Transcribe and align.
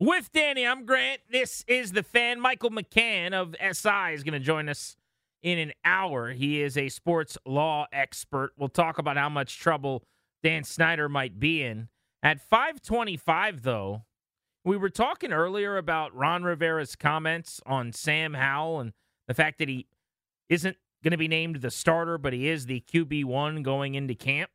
With 0.00 0.32
Danny, 0.32 0.66
I'm 0.66 0.86
Grant. 0.86 1.20
This 1.30 1.64
is 1.68 1.92
the 1.92 2.02
fan. 2.02 2.40
Michael 2.40 2.70
McCann 2.70 3.32
of 3.32 3.54
SI 3.60 4.12
is 4.12 4.24
going 4.24 4.32
to 4.32 4.40
join 4.40 4.68
us 4.68 4.96
in 5.40 5.58
an 5.58 5.72
hour. 5.84 6.32
He 6.32 6.60
is 6.60 6.76
a 6.76 6.88
sports 6.88 7.38
law 7.46 7.86
expert. 7.92 8.52
We'll 8.58 8.68
talk 8.68 8.98
about 8.98 9.16
how 9.16 9.28
much 9.28 9.60
trouble 9.60 10.02
Dan 10.42 10.64
Snyder 10.64 11.08
might 11.08 11.38
be 11.38 11.62
in. 11.62 11.88
At 12.24 12.40
525, 12.40 13.62
though, 13.62 14.02
we 14.64 14.76
were 14.76 14.90
talking 14.90 15.32
earlier 15.32 15.76
about 15.76 16.12
Ron 16.12 16.42
Rivera's 16.42 16.96
comments 16.96 17.60
on 17.64 17.92
Sam 17.92 18.34
Howell 18.34 18.80
and 18.80 18.92
the 19.28 19.34
fact 19.34 19.58
that 19.58 19.68
he 19.68 19.86
isn't 20.48 20.76
going 21.04 21.12
to 21.12 21.16
be 21.16 21.28
named 21.28 21.56
the 21.56 21.70
starter, 21.70 22.18
but 22.18 22.32
he 22.32 22.48
is 22.48 22.66
the 22.66 22.82
QB1 22.92 23.62
going 23.62 23.94
into 23.94 24.16
camp. 24.16 24.50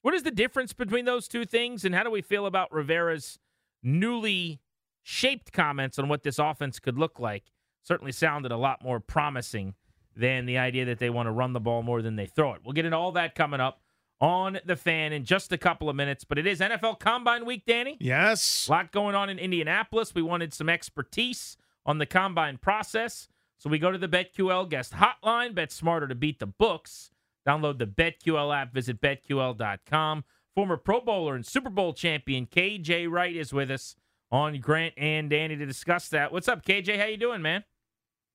What 0.00 0.14
is 0.14 0.22
the 0.22 0.30
difference 0.30 0.72
between 0.72 1.04
those 1.04 1.28
two 1.28 1.44
things, 1.44 1.84
and 1.84 1.94
how 1.94 2.02
do 2.02 2.10
we 2.10 2.22
feel 2.22 2.46
about 2.46 2.72
Rivera's 2.72 3.38
newly 3.82 4.60
shaped 5.02 5.52
comments 5.52 5.98
on 5.98 6.08
what 6.08 6.22
this 6.22 6.38
offense 6.38 6.78
could 6.78 6.98
look 6.98 7.18
like 7.18 7.44
certainly 7.82 8.12
sounded 8.12 8.52
a 8.52 8.56
lot 8.56 8.82
more 8.82 9.00
promising 9.00 9.74
than 10.16 10.46
the 10.46 10.58
idea 10.58 10.84
that 10.84 10.98
they 10.98 11.10
want 11.10 11.26
to 11.26 11.30
run 11.30 11.52
the 11.52 11.60
ball 11.60 11.82
more 11.82 12.02
than 12.02 12.16
they 12.16 12.26
throw 12.26 12.54
it. 12.54 12.60
We'll 12.64 12.74
get 12.74 12.84
into 12.84 12.96
all 12.96 13.12
that 13.12 13.34
coming 13.34 13.60
up 13.60 13.80
on 14.20 14.58
the 14.66 14.76
fan 14.76 15.12
in 15.12 15.24
just 15.24 15.52
a 15.52 15.58
couple 15.58 15.88
of 15.88 15.96
minutes, 15.96 16.24
but 16.24 16.38
it 16.38 16.46
is 16.46 16.60
NFL 16.60 17.00
Combine 17.00 17.46
Week, 17.46 17.64
Danny. 17.66 17.96
Yes. 18.00 18.66
A 18.68 18.72
lot 18.72 18.92
going 18.92 19.14
on 19.14 19.30
in 19.30 19.38
Indianapolis. 19.38 20.14
We 20.14 20.22
wanted 20.22 20.52
some 20.52 20.68
expertise 20.68 21.56
on 21.86 21.98
the 21.98 22.06
combine 22.06 22.58
process. 22.58 23.28
So 23.56 23.70
we 23.70 23.78
go 23.78 23.90
to 23.90 23.98
the 23.98 24.08
BetQL 24.08 24.68
guest 24.68 24.94
hotline. 24.94 25.54
Bet 25.54 25.72
smarter 25.72 26.06
to 26.06 26.14
beat 26.14 26.38
the 26.38 26.46
books. 26.46 27.10
Download 27.46 27.78
the 27.78 27.86
BetQL 27.86 28.54
app. 28.54 28.74
Visit 28.74 29.00
betql.com. 29.00 30.24
Former 30.54 30.76
Pro 30.76 31.00
Bowler 31.00 31.34
and 31.34 31.46
Super 31.46 31.70
Bowl 31.70 31.92
champion 31.94 32.46
KJ 32.46 33.10
Wright 33.10 33.34
is 33.34 33.52
with 33.52 33.70
us 33.70 33.96
on 34.32 34.58
Grant 34.60 34.94
and 34.96 35.28
Danny 35.30 35.56
to 35.56 35.66
discuss 35.66 36.08
that. 36.08 36.32
What's 36.32 36.48
up, 36.48 36.64
KJ? 36.64 36.98
How 36.98 37.06
you 37.06 37.16
doing, 37.16 37.42
man? 37.42 37.64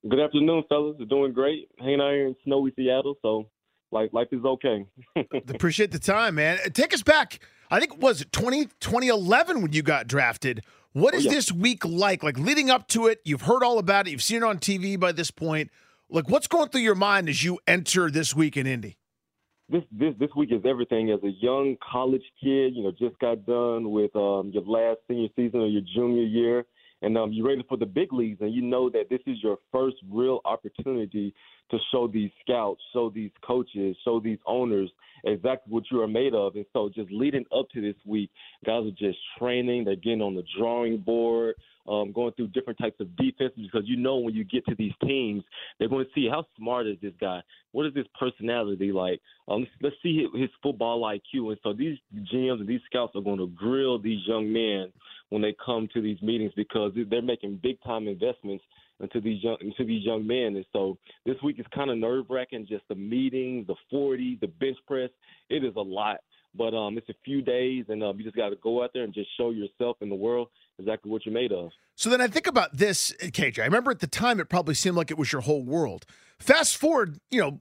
Good 0.07 0.19
afternoon, 0.19 0.63
fellas. 0.69 0.95
We're 0.99 1.05
doing 1.05 1.33
great. 1.33 1.69
Hanging 1.79 2.01
out 2.01 2.11
here 2.11 2.27
in 2.27 2.35
snowy 2.43 2.71
Seattle, 2.75 3.15
so 3.21 3.49
life 3.91 4.09
life 4.13 4.27
is 4.31 4.43
okay. 4.45 4.85
Appreciate 5.47 5.91
the 5.91 5.99
time, 5.99 6.35
man. 6.35 6.59
Take 6.73 6.93
us 6.93 7.01
back. 7.01 7.39
I 7.71 7.79
think 7.79 7.99
was 8.01 8.21
it 8.21 8.31
20, 8.31 8.65
2011 8.79 9.61
when 9.63 9.73
you 9.73 9.81
got 9.81 10.07
drafted. 10.07 10.63
What 10.93 11.13
is 11.15 11.25
Oh, 11.25 11.29
yeah. 11.29 11.35
this 11.35 11.51
week 11.51 11.83
like? 11.83 12.21
Like 12.23 12.37
leading 12.37 12.69
up 12.69 12.87
to 12.89 13.07
it, 13.07 13.19
you've 13.25 13.41
heard 13.41 13.63
all 13.63 13.79
about 13.79 14.07
it. 14.07 14.11
You've 14.11 14.21
seen 14.23 14.37
it 14.37 14.43
on 14.43 14.59
TV 14.59 14.99
by 14.99 15.11
this 15.11 15.31
point. 15.31 15.71
Like 16.09 16.29
what's 16.29 16.47
going 16.47 16.69
through 16.69 16.81
your 16.81 16.95
mind 16.95 17.27
as 17.27 17.43
you 17.43 17.57
enter 17.67 18.11
this 18.11 18.35
week 18.35 18.55
in 18.57 18.67
Indy? 18.67 18.95
This 19.69 19.83
this 19.91 20.13
this 20.19 20.29
week 20.35 20.51
is 20.51 20.61
everything. 20.65 21.11
As 21.11 21.19
a 21.23 21.31
young 21.41 21.75
college 21.91 22.23
kid, 22.41 22.75
you 22.75 22.83
know, 22.83 22.91
just 22.91 23.17
got 23.19 23.45
done 23.45 23.91
with 23.91 24.15
um, 24.15 24.51
your 24.53 24.63
last 24.63 24.99
senior 25.07 25.29
season 25.35 25.61
or 25.61 25.67
your 25.67 25.81
junior 25.95 26.23
year, 26.23 26.65
and 27.01 27.17
um, 27.17 27.31
you're 27.31 27.47
ready 27.47 27.63
for 27.67 27.77
the 27.77 27.85
big 27.85 28.13
leagues, 28.13 28.39
and 28.41 28.53
you 28.53 28.61
know 28.61 28.89
that 28.89 29.09
this 29.09 29.19
is 29.27 29.37
your 29.43 29.57
first 29.71 29.97
real 30.09 30.41
opportunity 30.45 31.33
to 31.71 31.77
show 31.91 32.07
these 32.07 32.31
scouts, 32.41 32.81
show 32.93 33.09
these 33.09 33.31
coaches, 33.45 33.95
show 34.03 34.19
these 34.19 34.37
owners 34.45 34.89
exactly 35.23 35.73
what 35.73 35.83
you 35.91 36.01
are 36.01 36.07
made 36.07 36.33
of. 36.33 36.55
And 36.55 36.65
so, 36.73 36.89
just 36.93 37.11
leading 37.11 37.45
up 37.55 37.67
to 37.73 37.81
this 37.81 37.95
week, 38.05 38.29
guys 38.65 38.85
are 38.85 38.91
just 38.91 39.17
training. 39.39 39.85
They're 39.85 39.95
getting 39.95 40.21
on 40.21 40.35
the 40.35 40.43
drawing 40.57 40.97
board. 40.97 41.55
Um, 41.87 42.11
going 42.13 42.33
through 42.33 42.47
different 42.47 42.79
types 42.79 42.99
of 42.99 43.15
defenses 43.15 43.59
because 43.71 43.87
you 43.87 43.95
know 43.95 44.17
when 44.17 44.33
you 44.33 44.43
get 44.43 44.65
to 44.65 44.73
these 44.73 44.93
teams, 45.03 45.43
they're 45.77 45.87
going 45.87 46.03
to 46.03 46.11
see 46.15 46.27
how 46.27 46.43
smart 46.57 46.87
is 46.87 46.97
this 46.99 47.13
guy, 47.21 47.43
what 47.73 47.85
is 47.85 47.95
his 47.95 48.07
personality 48.19 48.91
like. 48.91 49.21
Um, 49.47 49.59
let's, 49.59 49.71
let's 49.83 49.95
see 50.01 50.23
his, 50.23 50.41
his 50.41 50.49
football 50.63 51.01
IQ, 51.03 51.49
and 51.49 51.57
so 51.61 51.73
these 51.73 51.99
GMs 52.33 52.61
and 52.61 52.67
these 52.67 52.81
scouts 52.87 53.15
are 53.15 53.21
going 53.21 53.37
to 53.37 53.49
grill 53.49 53.99
these 53.99 54.17
young 54.25 54.51
men 54.51 54.91
when 55.35 55.41
they 55.41 55.53
come 55.65 55.89
to 55.93 56.01
these 56.01 56.21
meetings 56.21 56.53
because 56.55 56.93
they're 57.09 57.21
making 57.21 57.59
big 57.61 57.77
time 57.83 58.07
investments 58.07 58.63
into 59.01 59.19
these 59.19 59.43
young 59.43 59.57
into 59.59 59.83
these 59.83 60.01
young 60.05 60.25
men. 60.25 60.55
And 60.55 60.65
so 60.71 60.97
this 61.25 61.35
week 61.43 61.59
is 61.59 61.65
kind 61.75 61.91
of 61.91 61.97
nerve 61.97 62.27
wracking. 62.29 62.65
Just 62.69 62.87
the 62.87 62.95
meetings, 62.95 63.67
the 63.67 63.75
forty, 63.91 64.37
the 64.39 64.47
bench 64.47 64.77
press. 64.87 65.09
It 65.49 65.65
is 65.65 65.75
a 65.75 65.81
lot, 65.81 66.21
but 66.57 66.73
um, 66.73 66.97
it's 66.97 67.09
a 67.09 67.15
few 67.25 67.41
days, 67.41 67.83
and 67.89 68.01
um, 68.01 68.17
you 68.17 68.23
just 68.23 68.37
got 68.37 68.51
to 68.51 68.55
go 68.63 68.81
out 68.81 68.91
there 68.93 69.03
and 69.03 69.13
just 69.13 69.27
show 69.35 69.49
yourself 69.49 69.97
in 69.99 70.07
the 70.07 70.15
world 70.15 70.47
exactly 70.79 71.11
what 71.11 71.25
you're 71.25 71.33
made 71.33 71.51
of. 71.51 71.69
So 71.95 72.09
then 72.09 72.21
I 72.21 72.27
think 72.27 72.47
about 72.47 72.77
this, 72.77 73.13
KJ. 73.19 73.59
I 73.59 73.65
remember 73.65 73.91
at 73.91 73.99
the 73.99 74.07
time 74.07 74.39
it 74.39 74.47
probably 74.47 74.73
seemed 74.73 74.95
like 74.95 75.11
it 75.11 75.17
was 75.17 75.33
your 75.33 75.41
whole 75.41 75.63
world. 75.65 76.05
Fast 76.39 76.75
forward, 76.77 77.17
you 77.31 77.39
know, 77.39 77.57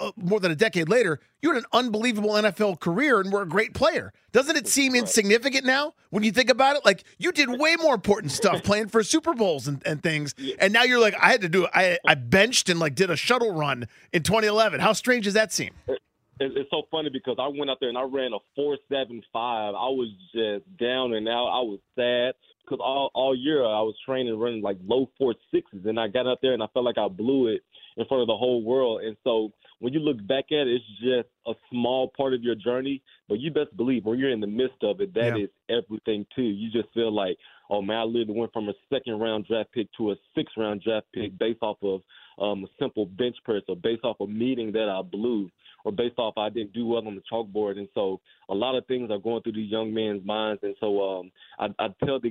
uh, 0.00 0.12
more 0.16 0.38
than 0.38 0.52
a 0.52 0.54
decade 0.56 0.88
later, 0.88 1.18
you 1.40 1.48
had 1.48 1.58
an 1.58 1.64
unbelievable 1.72 2.30
NFL 2.30 2.78
career 2.78 3.20
and 3.20 3.32
were 3.32 3.40
a 3.42 3.48
great 3.48 3.72
player. 3.72 4.12
Doesn't 4.32 4.54
it 4.56 4.68
seem 4.68 4.94
insignificant 4.94 5.64
now 5.64 5.94
when 6.10 6.22
you 6.22 6.30
think 6.30 6.50
about 6.50 6.76
it? 6.76 6.84
Like 6.84 7.04
you 7.18 7.32
did 7.32 7.48
way 7.58 7.76
more 7.76 7.94
important 7.94 8.30
stuff 8.32 8.62
playing 8.62 8.88
for 8.88 9.02
Super 9.02 9.32
Bowls 9.34 9.66
and, 9.66 9.82
and 9.86 10.02
things, 10.02 10.34
and 10.60 10.72
now 10.74 10.82
you're 10.82 11.00
like, 11.00 11.14
I 11.20 11.30
had 11.30 11.40
to 11.40 11.48
do 11.48 11.64
it. 11.64 11.70
I 11.74 11.98
I 12.06 12.14
benched 12.16 12.68
and 12.68 12.78
like 12.78 12.94
did 12.94 13.08
a 13.10 13.16
shuttle 13.16 13.54
run 13.54 13.88
in 14.12 14.22
2011. 14.22 14.80
How 14.80 14.92
strange 14.92 15.24
does 15.24 15.34
that 15.34 15.52
seem? 15.52 15.70
It- 15.86 15.98
It's 16.40 16.70
so 16.70 16.82
funny 16.90 17.08
because 17.10 17.36
I 17.40 17.48
went 17.48 17.68
out 17.70 17.78
there 17.80 17.88
and 17.88 17.98
I 17.98 18.02
ran 18.02 18.32
a 18.34 18.38
four 18.54 18.76
seven 18.92 19.22
five. 19.32 19.74
I 19.74 19.88
was 19.88 20.08
just 20.34 20.64
down 20.78 21.14
and 21.14 21.26
out. 21.28 21.46
I 21.48 21.62
was 21.62 21.80
sad 21.96 22.34
because 22.64 22.78
all 22.80 23.10
all 23.14 23.34
year 23.34 23.64
I 23.64 23.80
was 23.80 23.96
training 24.06 24.38
running 24.38 24.62
like 24.62 24.76
low 24.86 25.10
four 25.18 25.34
sixes, 25.52 25.86
and 25.86 25.98
I 25.98 26.06
got 26.08 26.28
out 26.28 26.38
there 26.42 26.52
and 26.52 26.62
I 26.62 26.66
felt 26.74 26.84
like 26.84 26.98
I 26.98 27.08
blew 27.08 27.48
it 27.48 27.62
in 27.98 28.06
front 28.06 28.22
of 28.22 28.28
the 28.28 28.36
whole 28.36 28.62
world. 28.62 29.02
And 29.02 29.16
so 29.24 29.52
when 29.80 29.92
you 29.92 30.00
look 30.00 30.24
back 30.26 30.46
at 30.50 30.66
it, 30.66 30.80
it's 30.80 30.84
just 31.00 31.28
a 31.46 31.52
small 31.70 32.10
part 32.16 32.32
of 32.32 32.42
your 32.42 32.54
journey. 32.54 33.02
But 33.28 33.40
you 33.40 33.50
best 33.50 33.76
believe 33.76 34.04
when 34.04 34.18
you're 34.18 34.30
in 34.30 34.40
the 34.40 34.46
midst 34.46 34.82
of 34.82 35.00
it, 35.00 35.12
that 35.14 35.36
Yeah. 35.36 35.44
is 35.44 35.50
everything 35.68 36.24
too. 36.34 36.42
You 36.42 36.70
just 36.70 36.92
feel 36.94 37.10
like, 37.12 37.36
oh 37.70 37.82
man, 37.82 37.98
I 37.98 38.04
literally 38.04 38.38
went 38.38 38.52
from 38.52 38.68
a 38.68 38.74
second 38.92 39.18
round 39.20 39.46
draft 39.46 39.72
pick 39.72 39.88
to 39.98 40.12
a 40.12 40.14
sixth 40.34 40.56
round 40.56 40.82
draft 40.82 41.06
pick 41.14 41.36
based 41.38 41.62
off 41.62 41.78
of 41.82 42.02
um, 42.40 42.64
a 42.64 42.68
simple 42.78 43.06
bench 43.06 43.36
press 43.44 43.62
or 43.68 43.76
based 43.76 44.04
off 44.04 44.20
a 44.20 44.26
meeting 44.26 44.72
that 44.72 44.88
I 44.88 45.02
blew 45.02 45.50
or 45.84 45.92
based 45.92 46.18
off 46.18 46.34
I 46.36 46.48
didn't 46.48 46.72
do 46.72 46.86
well 46.86 47.06
on 47.06 47.14
the 47.14 47.22
chalkboard. 47.30 47.78
And 47.78 47.88
so 47.94 48.20
a 48.48 48.54
lot 48.54 48.76
of 48.76 48.86
things 48.86 49.10
are 49.10 49.18
going 49.18 49.42
through 49.42 49.52
these 49.52 49.70
young 49.70 49.92
men's 49.92 50.24
minds. 50.24 50.60
And 50.62 50.74
so 50.80 51.18
um, 51.18 51.30
I, 51.58 51.66
I 51.78 51.88
tell 52.04 52.20
the, 52.20 52.30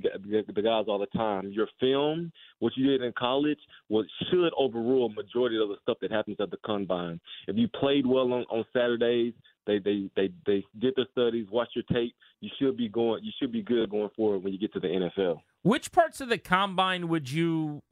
the, 0.54 0.62
guys 0.62 0.86
all 0.88 1.00
the 1.00 1.18
time, 1.18 1.52
your 1.52 1.68
film, 1.80 2.32
what 2.60 2.74
you 2.76 2.88
did 2.88 3.02
in 3.02 3.14
college, 3.18 3.60
what 3.88 4.06
should 4.30 4.52
overrule 4.58 5.08
a 5.08 5.14
majority 5.14 5.58
of 5.62 5.70
the 5.70 5.78
stuff 5.82 5.98
that 6.02 6.12
happens 6.12 6.38
at 6.40 6.52
the 6.52 6.58
combine. 6.66 7.20
If 7.48 7.58
you 7.58 7.68
played 7.68 8.06
well 8.06 8.32
on, 8.34 8.46
on 8.50 8.66
Saturdays, 8.74 9.34
they, 9.68 9.80
they 9.80 10.10
they 10.16 10.30
they 10.46 10.64
did 10.80 10.94
their 10.96 11.06
studies, 11.12 11.48
watch 11.52 11.70
your 11.76 11.84
tape. 11.92 12.16
You 12.42 12.50
should 12.60 12.78
be 12.78 12.90
going. 12.90 13.24
You 13.24 13.32
should 13.40 13.52
be 13.52 13.62
good 13.62 13.90
going 13.90 14.10
forward 14.16 14.44
when 14.44 14.54
you 14.54 14.60
get 14.60 14.74
to 14.74 14.80
the 14.80 14.88
NFL. 14.88 15.42
Which 15.62 15.92
parts 15.92 16.22
of 16.22 16.30
the 16.30 16.38
combine 16.38 17.08
would 17.10 17.30
you 17.30 17.84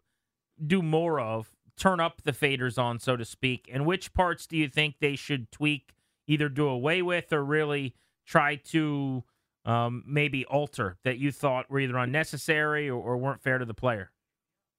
do 0.65 0.81
more 0.81 1.19
of, 1.19 1.51
turn 1.77 1.99
up 1.99 2.23
the 2.23 2.31
faders 2.31 2.81
on, 2.81 2.99
so 2.99 3.17
to 3.17 3.25
speak? 3.25 3.69
And 3.71 3.85
which 3.85 4.13
parts 4.13 4.47
do 4.47 4.57
you 4.57 4.69
think 4.69 4.95
they 4.99 5.15
should 5.15 5.51
tweak, 5.51 5.93
either 6.27 6.49
do 6.49 6.67
away 6.67 7.01
with 7.01 7.33
or 7.33 7.43
really 7.43 7.93
try 8.25 8.55
to 8.55 9.23
um, 9.65 10.03
maybe 10.07 10.45
alter 10.45 10.97
that 11.03 11.17
you 11.17 11.31
thought 11.31 11.69
were 11.69 11.79
either 11.79 11.97
unnecessary 11.97 12.89
or, 12.89 13.01
or 13.01 13.17
weren't 13.17 13.41
fair 13.41 13.57
to 13.57 13.65
the 13.65 13.73
player? 13.73 14.11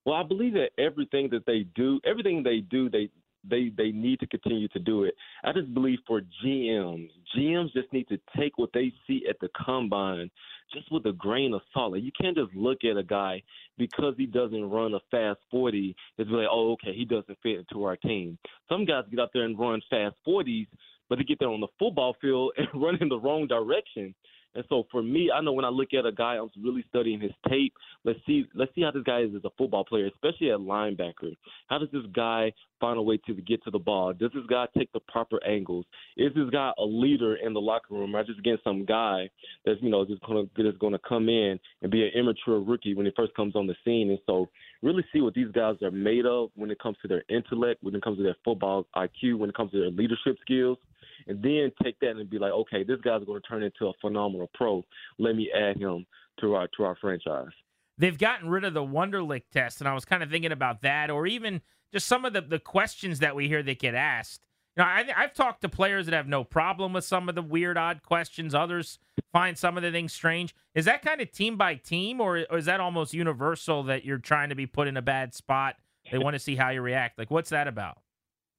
Well, 0.04 0.14
I 0.14 0.22
believe 0.22 0.54
that 0.54 0.70
everything 0.78 1.28
that 1.30 1.44
they 1.46 1.66
do, 1.74 2.00
everything 2.04 2.42
they 2.42 2.60
do, 2.60 2.88
they 2.88 3.10
they 3.48 3.70
they 3.76 3.90
need 3.92 4.20
to 4.20 4.26
continue 4.26 4.68
to 4.68 4.78
do 4.78 5.04
it. 5.04 5.14
I 5.44 5.52
just 5.52 5.72
believe 5.74 5.98
for 6.06 6.22
GMs, 6.44 7.10
GMs 7.36 7.72
just 7.72 7.92
need 7.92 8.08
to 8.08 8.18
take 8.36 8.58
what 8.58 8.70
they 8.72 8.92
see 9.06 9.24
at 9.28 9.38
the 9.40 9.48
combine, 9.56 10.30
just 10.72 10.90
with 10.90 11.06
a 11.06 11.12
grain 11.12 11.54
of 11.54 11.62
salt. 11.72 11.92
Like, 11.92 12.02
you 12.02 12.12
can't 12.20 12.36
just 12.36 12.54
look 12.54 12.78
at 12.84 12.96
a 12.96 13.02
guy 13.02 13.42
because 13.78 14.14
he 14.16 14.26
doesn't 14.26 14.70
run 14.70 14.94
a 14.94 15.00
fast 15.10 15.40
40 15.50 15.94
and 16.18 16.28
be 16.28 16.32
like, 16.32 16.48
oh, 16.50 16.72
okay, 16.72 16.94
he 16.94 17.04
doesn't 17.04 17.38
fit 17.42 17.58
into 17.58 17.84
our 17.84 17.96
team. 17.96 18.38
Some 18.68 18.84
guys 18.84 19.04
get 19.10 19.20
out 19.20 19.30
there 19.32 19.44
and 19.44 19.58
run 19.58 19.80
fast 19.90 20.16
40s, 20.26 20.66
but 21.08 21.18
they 21.18 21.24
get 21.24 21.38
there 21.38 21.48
on 21.48 21.60
the 21.60 21.68
football 21.78 22.16
field 22.20 22.52
and 22.58 22.68
run 22.74 22.98
in 23.00 23.08
the 23.08 23.18
wrong 23.18 23.46
direction. 23.46 24.14
And 24.56 24.64
so 24.68 24.86
for 24.90 25.02
me, 25.02 25.30
I 25.30 25.42
know 25.42 25.52
when 25.52 25.66
I 25.66 25.68
look 25.68 25.92
at 25.92 26.06
a 26.06 26.12
guy, 26.12 26.36
I'm 26.36 26.50
really 26.62 26.84
studying 26.88 27.20
his 27.20 27.32
tape. 27.48 27.74
Let's 28.04 28.18
see, 28.26 28.46
let's 28.54 28.74
see 28.74 28.82
how 28.82 28.90
this 28.90 29.02
guy 29.02 29.20
is 29.20 29.34
as 29.36 29.44
a 29.44 29.50
football 29.58 29.84
player, 29.84 30.06
especially 30.06 30.50
at 30.50 30.58
linebacker. 30.58 31.36
How 31.68 31.78
does 31.78 31.90
this 31.92 32.04
guy 32.14 32.52
find 32.80 32.98
a 32.98 33.02
way 33.02 33.18
to 33.26 33.34
get 33.34 33.62
to 33.64 33.70
the 33.70 33.78
ball? 33.78 34.14
Does 34.14 34.30
this 34.34 34.46
guy 34.48 34.66
take 34.76 34.90
the 34.92 35.00
proper 35.00 35.44
angles? 35.46 35.84
Is 36.16 36.32
this 36.34 36.48
guy 36.50 36.72
a 36.78 36.84
leader 36.84 37.36
in 37.36 37.52
the 37.52 37.60
locker 37.60 37.94
room, 37.94 38.16
or 38.16 38.24
just 38.24 38.38
again 38.38 38.58
some 38.64 38.84
guy 38.84 39.28
that's 39.64 39.80
you 39.82 39.90
know 39.90 40.04
just 40.04 40.22
gonna 40.22 40.44
that's 40.56 40.78
gonna 40.78 40.98
come 41.06 41.28
in 41.28 41.60
and 41.82 41.90
be 41.90 42.04
an 42.04 42.12
immature 42.14 42.60
rookie 42.60 42.94
when 42.94 43.06
he 43.06 43.12
first 43.14 43.34
comes 43.34 43.54
on 43.56 43.66
the 43.66 43.74
scene? 43.84 44.08
And 44.10 44.18
so 44.26 44.48
really 44.82 45.04
see 45.12 45.20
what 45.20 45.34
these 45.34 45.50
guys 45.52 45.76
are 45.82 45.90
made 45.90 46.24
of 46.24 46.50
when 46.54 46.70
it 46.70 46.78
comes 46.78 46.96
to 47.02 47.08
their 47.08 47.24
intellect, 47.28 47.82
when 47.82 47.94
it 47.94 48.02
comes 48.02 48.16
to 48.16 48.22
their 48.22 48.36
football 48.44 48.86
IQ, 48.96 49.38
when 49.38 49.50
it 49.50 49.56
comes 49.56 49.72
to 49.72 49.80
their 49.80 49.90
leadership 49.90 50.38
skills 50.40 50.78
and 51.26 51.42
then 51.42 51.72
take 51.82 51.98
that 52.00 52.10
and 52.10 52.30
be 52.30 52.38
like, 52.38 52.52
okay, 52.52 52.84
this 52.84 53.00
guy's 53.02 53.24
going 53.24 53.40
to 53.40 53.48
turn 53.48 53.62
into 53.62 53.86
a 53.86 53.92
phenomenal 54.00 54.50
pro. 54.54 54.84
Let 55.18 55.36
me 55.36 55.50
add 55.54 55.78
him 55.78 56.06
to 56.40 56.54
our 56.54 56.68
to 56.76 56.84
our 56.84 56.96
franchise. 56.96 57.52
They've 57.98 58.18
gotten 58.18 58.50
rid 58.50 58.64
of 58.64 58.74
the 58.74 58.82
Wonderlic 58.82 59.44
test, 59.52 59.80
and 59.80 59.88
I 59.88 59.94
was 59.94 60.04
kind 60.04 60.22
of 60.22 60.30
thinking 60.30 60.52
about 60.52 60.82
that, 60.82 61.10
or 61.10 61.26
even 61.26 61.62
just 61.92 62.06
some 62.06 62.24
of 62.24 62.32
the, 62.32 62.42
the 62.42 62.58
questions 62.58 63.20
that 63.20 63.34
we 63.34 63.48
hear 63.48 63.62
that 63.62 63.78
get 63.78 63.94
asked. 63.94 64.42
You 64.76 64.82
know, 64.82 64.88
I, 64.90 65.06
I've 65.16 65.32
talked 65.32 65.62
to 65.62 65.70
players 65.70 66.04
that 66.04 66.14
have 66.14 66.28
no 66.28 66.44
problem 66.44 66.92
with 66.92 67.04
some 67.04 67.30
of 67.30 67.34
the 67.34 67.40
weird, 67.40 67.78
odd 67.78 68.02
questions. 68.02 68.54
Others 68.54 68.98
find 69.32 69.56
some 69.56 69.78
of 69.78 69.82
the 69.82 69.90
things 69.90 70.12
strange. 70.12 70.54
Is 70.74 70.84
that 70.84 71.00
kind 71.00 71.22
of 71.22 71.32
team 71.32 71.56
by 71.56 71.76
team, 71.76 72.20
or, 72.20 72.44
or 72.50 72.58
is 72.58 72.66
that 72.66 72.80
almost 72.80 73.14
universal 73.14 73.82
that 73.84 74.04
you're 74.04 74.18
trying 74.18 74.50
to 74.50 74.54
be 74.54 74.66
put 74.66 74.88
in 74.88 74.98
a 74.98 75.02
bad 75.02 75.34
spot? 75.34 75.76
They 76.12 76.18
want 76.18 76.34
to 76.34 76.38
see 76.38 76.56
how 76.56 76.68
you 76.68 76.82
react. 76.82 77.18
Like, 77.18 77.30
what's 77.30 77.48
that 77.50 77.66
about? 77.66 77.98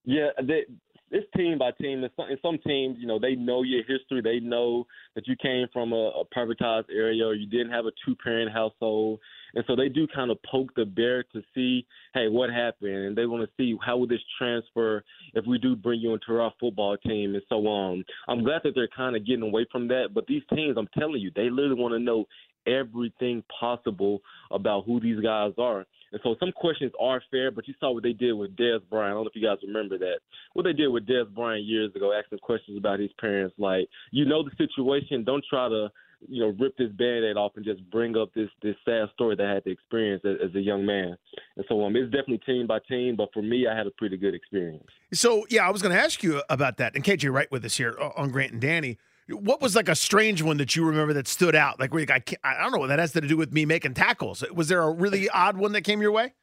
Yeah, 0.03 0.29
they, 0.41 0.65
it's 1.11 1.27
team 1.35 1.57
by 1.57 1.71
team. 1.71 2.03
In 2.03 2.09
some, 2.15 2.27
some 2.41 2.57
teams, 2.65 2.97
you 2.99 3.07
know, 3.07 3.19
they 3.19 3.35
know 3.35 3.63
your 3.63 3.83
history. 3.83 4.21
They 4.21 4.39
know 4.39 4.85
that 5.15 5.27
you 5.27 5.35
came 5.41 5.67
from 5.71 5.93
a, 5.93 6.11
a 6.21 6.23
privatized 6.25 6.89
area 6.93 7.25
or 7.25 7.33
you 7.33 7.47
didn't 7.47 7.71
have 7.71 7.85
a 7.85 7.91
two 8.05 8.15
parent 8.15 8.51
household. 8.51 9.19
And 9.53 9.63
so 9.67 9.75
they 9.75 9.89
do 9.89 10.07
kind 10.13 10.31
of 10.31 10.37
poke 10.43 10.73
the 10.75 10.85
bear 10.85 11.23
to 11.23 11.41
see, 11.55 11.85
hey, 12.13 12.27
what 12.27 12.49
happened? 12.49 12.91
And 12.91 13.17
they 13.17 13.25
want 13.25 13.43
to 13.43 13.49
see 13.57 13.77
how 13.85 13.97
will 13.97 14.07
this 14.07 14.19
transfer 14.37 15.03
if 15.33 15.45
we 15.45 15.57
do 15.57 15.75
bring 15.75 16.01
you 16.01 16.13
into 16.13 16.39
our 16.41 16.53
football 16.59 16.97
team 16.97 17.35
and 17.35 17.43
so 17.47 17.67
on. 17.67 18.03
I'm 18.27 18.43
glad 18.43 18.61
that 18.63 18.73
they're 18.75 18.89
kind 18.95 19.15
of 19.15 19.25
getting 19.25 19.43
away 19.43 19.65
from 19.71 19.87
that. 19.87 20.09
But 20.13 20.27
these 20.27 20.43
teams, 20.53 20.77
I'm 20.77 20.89
telling 20.97 21.21
you, 21.21 21.31
they 21.35 21.49
literally 21.49 21.81
want 21.81 21.93
to 21.93 21.99
know 21.99 22.25
everything 22.67 23.43
possible 23.59 24.21
about 24.51 24.85
who 24.85 24.99
these 24.99 25.19
guys 25.21 25.53
are. 25.57 25.85
And 26.11 26.21
so 26.23 26.35
some 26.39 26.51
questions 26.51 26.91
are 26.99 27.21
fair, 27.31 27.51
but 27.51 27.67
you 27.67 27.73
saw 27.79 27.91
what 27.91 28.03
they 28.03 28.13
did 28.13 28.33
with 28.33 28.55
Dez 28.55 28.79
Bryant. 28.89 29.11
I 29.11 29.15
don't 29.15 29.23
know 29.23 29.29
if 29.29 29.35
you 29.35 29.47
guys 29.47 29.57
remember 29.65 29.97
that. 29.97 30.19
What 30.53 30.63
they 30.63 30.73
did 30.73 30.87
with 30.87 31.07
Dez 31.07 31.33
Bryant 31.33 31.65
years 31.65 31.93
ago, 31.95 32.13
asking 32.13 32.39
questions 32.39 32.77
about 32.77 32.99
his 32.99 33.11
parents, 33.19 33.55
like, 33.57 33.89
you 34.11 34.25
know 34.25 34.43
the 34.43 34.51
situation, 34.57 35.23
don't 35.23 35.43
try 35.49 35.69
to 35.69 35.89
you 36.27 36.41
know, 36.41 36.55
rip 36.59 36.75
this 36.77 36.91
band-aid 36.93 37.37
off 37.37 37.53
and 37.55 37.65
just 37.65 37.87
bring 37.91 38.17
up 38.17 38.33
this 38.33 38.49
this 38.61 38.75
sad 38.85 39.07
story 39.13 39.35
that 39.35 39.45
I 39.45 39.53
had 39.53 39.63
to 39.65 39.71
experience 39.71 40.23
as, 40.25 40.49
as, 40.49 40.55
a 40.55 40.59
young 40.59 40.85
man. 40.85 41.15
And 41.55 41.65
so 41.69 41.83
um, 41.85 41.95
it's 41.95 42.11
definitely 42.11 42.39
team 42.39 42.67
by 42.67 42.79
team, 42.87 43.15
but 43.15 43.29
for 43.33 43.41
me, 43.41 43.67
I 43.67 43.77
had 43.77 43.87
a 43.87 43.91
pretty 43.91 44.17
good 44.17 44.33
experience. 44.33 44.87
So 45.13 45.45
yeah, 45.49 45.67
I 45.67 45.71
was 45.71 45.81
going 45.81 45.93
to 45.93 46.01
ask 46.01 46.23
you 46.23 46.41
about 46.49 46.77
that. 46.77 46.95
And 46.95 47.03
KJ 47.03 47.31
Wright 47.31 47.51
with 47.51 47.63
us 47.65 47.77
here 47.77 47.97
on 48.15 48.31
Grant 48.31 48.53
and 48.53 48.61
Danny. 48.61 48.97
What 49.29 49.61
was 49.61 49.75
like 49.75 49.89
a 49.89 49.95
strange 49.95 50.41
one 50.41 50.57
that 50.57 50.75
you 50.75 50.85
remember 50.85 51.13
that 51.13 51.27
stood 51.27 51.55
out? 51.55 51.79
Like, 51.79 51.93
you, 51.93 52.05
I, 52.09 52.23
I 52.43 52.63
don't 52.63 52.71
know 52.71 52.79
what 52.79 52.87
that 52.87 52.99
has 52.99 53.11
to 53.13 53.21
do 53.21 53.35
with 53.35 53.51
me 53.51 53.65
making 53.65 53.93
tackles. 53.93 54.43
Was 54.53 54.69
there 54.69 54.81
a 54.81 54.91
really 54.91 55.29
odd 55.29 55.57
one 55.57 55.73
that 55.73 55.81
came 55.81 56.01
your 56.01 56.11
way? 56.11 56.33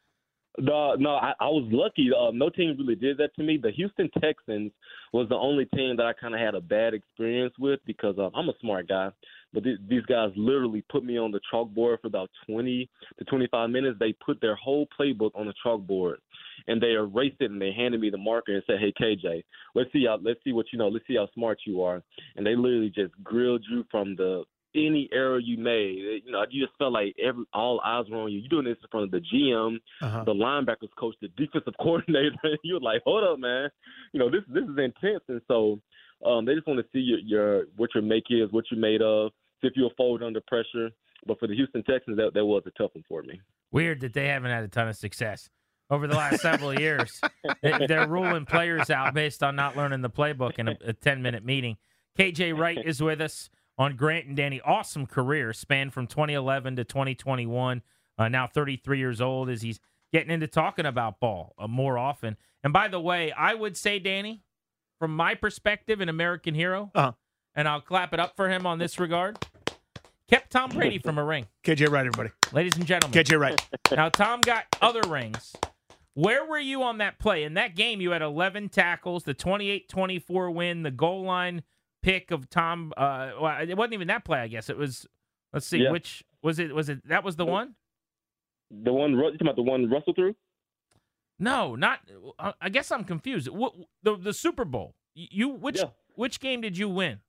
No, 0.57 0.95
no, 0.95 1.15
I, 1.15 1.33
I 1.39 1.47
was 1.47 1.67
lucky. 1.71 2.11
Uh, 2.17 2.31
no 2.31 2.49
team 2.49 2.75
really 2.79 2.95
did 2.95 3.17
that 3.17 3.35
to 3.35 3.43
me. 3.43 3.57
The 3.61 3.71
Houston 3.71 4.09
Texans 4.21 4.71
was 5.11 5.27
the 5.29 5.35
only 5.35 5.65
team 5.65 5.97
that 5.97 6.05
I 6.05 6.13
kind 6.13 6.33
of 6.33 6.39
had 6.39 6.55
a 6.55 6.61
bad 6.61 6.93
experience 6.93 7.53
with 7.59 7.79
because 7.85 8.15
um, 8.17 8.31
I'm 8.35 8.47
a 8.47 8.53
smart 8.61 8.87
guy. 8.87 9.09
But 9.55 9.63
th- 9.63 9.79
these 9.87 10.05
guys 10.05 10.31
literally 10.35 10.83
put 10.91 11.03
me 11.03 11.17
on 11.17 11.31
the 11.31 11.39
chalkboard 11.51 12.01
for 12.01 12.07
about 12.07 12.29
20 12.45 12.89
to 13.17 13.25
25 13.25 13.69
minutes. 13.69 13.97
They 13.99 14.13
put 14.13 14.41
their 14.41 14.55
whole 14.55 14.85
playbook 14.99 15.31
on 15.33 15.47
the 15.47 15.53
chalkboard, 15.65 16.17
and 16.67 16.81
they 16.81 16.91
erased 16.91 17.37
it 17.39 17.49
and 17.49 17.61
they 17.61 17.71
handed 17.71 18.01
me 18.01 18.09
the 18.09 18.17
marker 18.17 18.53
and 18.53 18.63
said, 18.67 18.79
"Hey 18.79 18.91
KJ, 18.91 19.43
let's 19.73 19.91
see 19.93 20.05
how 20.05 20.19
let's 20.21 20.43
see 20.43 20.51
what 20.51 20.67
you 20.71 20.77
know. 20.77 20.89
Let's 20.89 21.07
see 21.07 21.15
how 21.15 21.29
smart 21.33 21.59
you 21.65 21.81
are." 21.81 22.03
And 22.35 22.45
they 22.45 22.55
literally 22.55 22.91
just 22.93 23.13
grilled 23.23 23.65
you 23.71 23.85
from 23.89 24.17
the 24.17 24.43
any 24.75 25.07
error 25.13 25.39
you 25.39 25.57
made. 25.57 26.21
You 26.25 26.31
know, 26.33 26.43
you 26.49 26.65
just 26.65 26.77
felt 26.77 26.91
like 26.91 27.15
every 27.23 27.45
all 27.53 27.79
eyes 27.83 28.05
were 28.09 28.17
on 28.17 28.31
you. 28.31 28.39
You're 28.39 28.49
doing 28.49 28.65
this 28.65 28.77
in 28.83 28.89
front 28.89 29.05
of 29.05 29.11
the 29.11 29.21
GM, 29.33 29.77
uh-huh. 30.01 30.23
the 30.25 30.33
linebackers 30.33 30.93
coach, 30.99 31.15
the 31.21 31.29
defensive 31.29 31.73
coordinator. 31.81 32.57
You're 32.61 32.81
like, 32.81 33.01
hold 33.05 33.23
up, 33.23 33.39
man. 33.39 33.69
You 34.11 34.19
know, 34.19 34.29
this 34.29 34.41
this 34.49 34.63
is 34.63 34.77
intense. 34.77 35.23
And 35.29 35.41
so 35.47 35.79
um, 36.25 36.45
they 36.45 36.53
just 36.55 36.67
want 36.67 36.79
to 36.79 36.85
see 36.91 36.99
your, 36.99 37.19
your 37.19 37.65
what 37.77 37.91
your 37.93 38.03
make 38.03 38.25
is, 38.29 38.51
what 38.51 38.65
you're 38.69 38.79
made 38.79 39.01
of, 39.01 39.31
see 39.65 39.71
if 39.71 39.73
you'll 39.75 39.93
fold 39.97 40.23
under 40.23 40.41
pressure. 40.41 40.91
But 41.25 41.39
for 41.39 41.47
the 41.47 41.55
Houston 41.55 41.83
Texans, 41.83 42.17
that 42.17 42.33
that 42.33 42.45
was 42.45 42.63
a 42.65 42.71
tough 42.71 42.91
one 42.93 43.03
for 43.07 43.23
me. 43.23 43.41
Weird 43.71 44.01
that 44.01 44.13
they 44.13 44.27
haven't 44.27 44.51
had 44.51 44.63
a 44.63 44.67
ton 44.67 44.87
of 44.87 44.95
success 44.95 45.49
over 45.89 46.07
the 46.07 46.15
last 46.15 46.41
several 46.41 46.77
years. 46.79 47.19
They're 47.61 48.07
ruling 48.07 48.45
players 48.45 48.89
out 48.89 49.13
based 49.13 49.43
on 49.43 49.55
not 49.55 49.75
learning 49.75 50.01
the 50.01 50.09
playbook 50.09 50.59
in 50.59 50.67
a, 50.67 50.77
a 50.85 50.93
10 50.93 51.21
minute 51.21 51.43
meeting. 51.43 51.77
KJ 52.17 52.57
Wright 52.57 52.77
is 52.83 53.01
with 53.01 53.21
us 53.21 53.49
on 53.77 53.95
Grant 53.95 54.27
and 54.27 54.37
Danny. 54.37 54.61
Awesome 54.61 55.05
career, 55.05 55.51
spanned 55.51 55.93
from 55.93 56.07
2011 56.07 56.75
to 56.77 56.83
2021. 56.83 57.81
Uh, 58.17 58.29
now 58.29 58.47
33 58.47 58.97
years 58.97 59.19
old 59.19 59.49
as 59.49 59.61
he's 59.61 59.79
getting 60.13 60.31
into 60.31 60.47
talking 60.47 60.85
about 60.85 61.19
ball 61.19 61.53
uh, 61.57 61.67
more 61.67 61.97
often. 61.97 62.37
And 62.63 62.71
by 62.71 62.87
the 62.87 62.99
way, 62.99 63.31
I 63.31 63.53
would 63.53 63.75
say, 63.75 63.99
Danny, 63.99 64.43
from 64.97 65.15
my 65.15 65.35
perspective, 65.35 65.99
an 65.99 66.07
American 66.07 66.55
hero, 66.55 66.91
uh-huh. 66.95 67.11
and 67.53 67.67
I'll 67.67 67.81
clap 67.81 68.13
it 68.13 68.19
up 68.19 68.35
for 68.35 68.49
him 68.49 68.65
on 68.65 68.79
this 68.79 68.97
regard, 68.97 69.37
kept 70.29 70.51
Tom 70.51 70.69
Brady 70.69 70.99
from 70.99 71.17
a 71.17 71.23
ring. 71.23 71.47
KJ 71.63 71.89
Wright, 71.89 72.05
everybody. 72.05 72.29
Ladies 72.51 72.75
and 72.75 72.85
gentlemen. 72.85 73.17
KJ 73.17 73.39
Wright. 73.39 73.61
Now, 73.95 74.09
Tom 74.09 74.41
got 74.41 74.65
other 74.81 75.01
rings. 75.07 75.55
Where 76.15 76.45
were 76.45 76.59
you 76.59 76.81
on 76.83 76.97
that 76.97 77.19
play? 77.19 77.43
In 77.43 77.53
that 77.53 77.75
game, 77.75 78.01
you 78.01 78.11
had 78.11 78.21
11 78.21 78.69
tackles, 78.69 79.23
the 79.23 79.33
28 79.33 79.87
24 79.87 80.51
win, 80.51 80.83
the 80.83 80.91
goal 80.91 81.23
line 81.23 81.61
pick 82.01 82.31
of 82.31 82.49
Tom. 82.49 82.93
Uh, 82.95 83.31
well, 83.39 83.57
it 83.61 83.75
wasn't 83.75 83.93
even 83.93 84.07
that 84.07 84.23
play. 84.23 84.39
I 84.39 84.47
guess 84.47 84.69
it 84.69 84.77
was. 84.77 85.05
Let's 85.53 85.67
see, 85.67 85.79
yeah. 85.79 85.91
which 85.91 86.23
was 86.41 86.59
it? 86.59 86.73
Was 86.73 86.89
it 86.89 87.07
that 87.07 87.23
was 87.23 87.35
the 87.35 87.45
one? 87.45 87.75
The 88.71 88.93
one 88.93 89.11
you 89.11 89.21
talking 89.21 89.37
about 89.41 89.55
the 89.55 89.63
one 89.63 89.89
Russell 89.89 90.13
threw? 90.13 90.35
No, 91.37 91.75
not. 91.75 91.99
Uh, 92.39 92.53
I 92.61 92.69
guess 92.69 92.91
I'm 92.91 93.03
confused. 93.03 93.49
What, 93.49 93.73
the 94.03 94.15
the 94.15 94.33
Super 94.33 94.65
Bowl? 94.65 94.95
You 95.13 95.49
which 95.49 95.79
yeah. 95.79 95.89
which 96.15 96.39
game 96.39 96.61
did 96.61 96.77
you 96.77 96.89
win? 96.89 97.19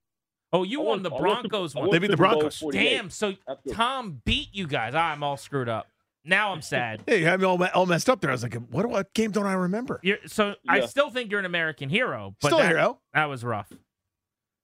Oh, 0.52 0.62
you 0.62 0.78
won, 0.78 0.88
won, 0.88 1.02
the 1.02 1.10
Broncos 1.10 1.74
one. 1.74 1.90
They 1.90 1.98
beat 1.98 2.10
the 2.10 2.16
Broncos. 2.16 2.62
Damn. 2.70 3.10
So 3.10 3.34
Tom 3.72 4.22
beat 4.24 4.48
you 4.52 4.66
guys. 4.66 4.94
I'm 4.94 5.22
all 5.22 5.36
screwed 5.36 5.68
up. 5.68 5.86
Now 6.24 6.52
I'm 6.52 6.62
sad. 6.62 7.02
hey, 7.06 7.20
you 7.20 7.26
had 7.26 7.40
me 7.40 7.46
all, 7.46 7.62
all 7.74 7.86
messed 7.86 8.10
up 8.10 8.20
there. 8.20 8.30
I 8.30 8.34
was 8.34 8.42
like, 8.42 8.54
what, 8.54 8.86
what 8.86 9.14
game 9.14 9.30
don't 9.30 9.46
I 9.46 9.52
remember? 9.52 10.00
You're, 10.02 10.18
so 10.26 10.54
yeah. 10.64 10.72
I 10.72 10.86
still 10.86 11.10
think 11.10 11.30
you're 11.30 11.38
an 11.38 11.46
American 11.46 11.88
hero. 11.88 12.34
But 12.40 12.48
still 12.48 12.58
that, 12.58 12.64
a 12.64 12.68
hero. 12.68 12.98
That 13.14 13.26
was 13.26 13.44
rough. 13.44 13.72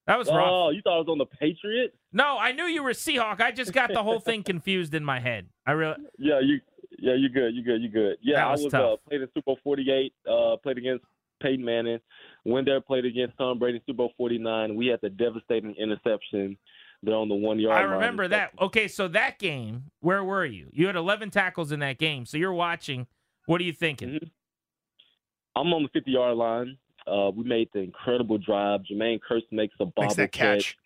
That 0.09 0.19
was 0.19 0.29
oh, 0.29 0.37
rough. 0.37 0.49
Oh, 0.51 0.71
you 0.71 0.83
thought 0.83 0.95
I 0.95 0.99
was 0.99 1.09
on 1.09 1.19
the 1.19 1.27
Patriots? 1.27 1.95
No, 2.13 2.37
I 2.37 2.51
knew 2.51 2.65
you 2.65 2.83
were 2.83 2.91
Seahawk. 2.91 3.41
I 3.41 3.53
just 3.53 3.73
got 3.73 3.93
the 3.93 4.03
whole 4.03 4.19
thing 4.19 4.43
confused 4.45 4.95
in 4.95 5.05
my 5.05 5.21
head. 5.21 5.49
I 5.65 5.73
really. 5.73 5.97
Yeah, 6.19 6.41
you. 6.41 6.61
Yeah, 6.99 7.15
you're 7.15 7.31
good. 7.31 7.55
You're 7.55 7.65
good. 7.65 7.83
You're 7.83 7.91
good. 7.91 8.17
Yeah, 8.23 8.51
was 8.51 8.61
I 8.61 8.65
was 8.65 8.75
uh, 8.75 8.97
played 9.09 9.23
in 9.23 9.29
Super 9.29 9.43
Bowl 9.43 9.59
48. 9.63 10.13
Uh, 10.29 10.57
played 10.63 10.79
against 10.79 11.05
Peyton 11.41 11.65
Manning. 11.65 11.99
Went 12.45 12.67
there, 12.67 12.81
played 12.81 13.05
against 13.05 13.39
Tom 13.39 13.59
Brady. 13.59 13.81
Super 13.87 13.99
Bowl 13.99 14.13
49. 14.17 14.75
We 14.75 14.89
had 14.89 15.01
the 15.01 15.11
devastating 15.11 15.75
interception 15.77 16.57
there 17.03 17.15
on 17.15 17.29
the 17.29 17.35
one 17.35 17.59
yard. 17.59 17.77
I 17.77 17.83
remember 17.83 18.29
that. 18.29 18.51
Okay, 18.61 18.89
so 18.89 19.09
that 19.09 19.39
game, 19.39 19.85
where 20.01 20.25
were 20.25 20.45
you? 20.45 20.69
You 20.73 20.87
had 20.87 20.97
11 20.97 21.31
tackles 21.31 21.71
in 21.73 21.81
that 21.81 21.99
game. 21.99 22.27
So 22.27 22.37
you're 22.37 22.53
watching. 22.53 23.07
What 23.47 23.61
are 23.61 23.65
you 23.65 23.73
thinking? 23.73 24.09
Mm-hmm. 24.09 25.61
I'm 25.61 25.73
on 25.73 25.83
the 25.83 25.89
50 25.93 26.11
yard 26.11 26.37
line. 26.37 26.79
Uh, 27.07 27.31
we 27.35 27.45
made 27.45 27.69
the 27.73 27.81
incredible 27.81 28.39
drive. 28.39 28.81
Jermaine 28.91 29.21
Kearse 29.29 29.43
makes 29.51 29.75
a 29.81 29.87
bobble 29.87 30.15
that 30.15 30.33
catch. 30.33 30.77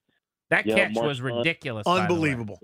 That 0.50 0.66
yeah, 0.66 0.88
catch 0.88 0.96
was 0.96 1.20
ridiculous. 1.20 1.86
Unbelievable. 1.86 2.60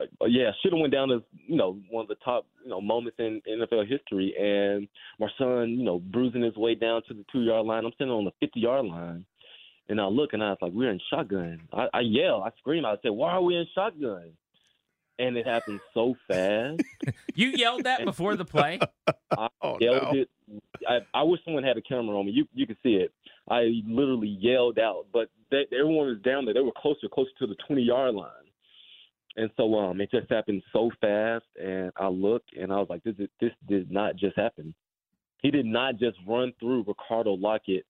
Uh, 0.00 0.26
yeah, 0.26 0.50
should 0.62 0.72
have 0.72 0.80
went 0.80 0.92
down 0.92 1.10
as 1.10 1.20
you 1.46 1.56
know 1.56 1.78
one 1.90 2.02
of 2.02 2.08
the 2.08 2.16
top 2.24 2.46
you 2.62 2.70
know 2.70 2.80
moments 2.80 3.18
in 3.18 3.40
NFL 3.48 3.88
history. 3.88 4.34
And 4.38 4.88
my 5.18 5.28
son, 5.38 5.70
you 5.70 5.84
know, 5.84 5.98
bruising 5.98 6.42
his 6.42 6.56
way 6.56 6.74
down 6.74 7.02
to 7.08 7.14
the 7.14 7.24
two 7.32 7.42
yard 7.42 7.66
line. 7.66 7.84
I'm 7.84 7.92
sitting 7.98 8.12
on 8.12 8.24
the 8.24 8.32
50 8.40 8.60
yard 8.60 8.86
line, 8.86 9.24
and 9.88 10.00
I 10.00 10.06
look 10.06 10.32
and 10.32 10.42
I 10.42 10.50
was 10.50 10.58
like, 10.60 10.72
we're 10.72 10.90
in 10.90 11.00
shotgun. 11.10 11.60
I, 11.72 11.88
I 11.92 12.00
yell, 12.00 12.42
I 12.42 12.50
scream, 12.58 12.84
I 12.84 12.96
say, 13.02 13.10
why 13.10 13.32
are 13.32 13.42
we 13.42 13.56
in 13.56 13.66
shotgun? 13.74 14.32
And 15.18 15.36
it 15.38 15.46
happened 15.46 15.80
so 15.94 16.14
fast. 16.28 16.82
you 17.34 17.48
yelled 17.48 17.84
that 17.84 18.04
before 18.04 18.36
the 18.36 18.44
play. 18.44 18.78
I 19.30 19.48
oh, 19.62 19.78
yelled 19.80 20.14
no. 20.14 20.20
it 20.20 20.30
I, 20.88 20.98
I 21.14 21.22
wish 21.22 21.40
someone 21.44 21.64
had 21.64 21.76
a 21.76 21.82
camera 21.82 22.18
on 22.18 22.26
me. 22.26 22.32
You 22.32 22.46
you 22.54 22.66
could 22.66 22.76
see 22.82 22.94
it. 22.94 23.12
I 23.48 23.70
literally 23.86 24.36
yelled 24.40 24.78
out, 24.78 25.06
but 25.12 25.28
they, 25.50 25.64
everyone 25.72 26.08
was 26.08 26.18
down 26.24 26.44
there. 26.44 26.54
They 26.54 26.60
were 26.60 26.72
closer, 26.76 27.08
closer 27.08 27.30
to 27.40 27.46
the 27.46 27.56
20 27.66 27.82
yard 27.82 28.14
line. 28.14 28.30
And 29.36 29.50
so 29.56 29.74
um, 29.74 30.00
it 30.00 30.10
just 30.10 30.30
happened 30.30 30.62
so 30.72 30.90
fast, 31.00 31.44
and 31.62 31.92
I 31.96 32.08
looked 32.08 32.56
and 32.56 32.72
I 32.72 32.76
was 32.76 32.86
like, 32.88 33.04
this 33.04 33.14
is, 33.18 33.28
this 33.40 33.52
did 33.68 33.90
not 33.90 34.16
just 34.16 34.36
happen. 34.36 34.74
He 35.42 35.50
did 35.50 35.66
not 35.66 35.98
just 35.98 36.16
run 36.26 36.52
through 36.58 36.84
Ricardo 36.88 37.36
Lockette 37.36 37.84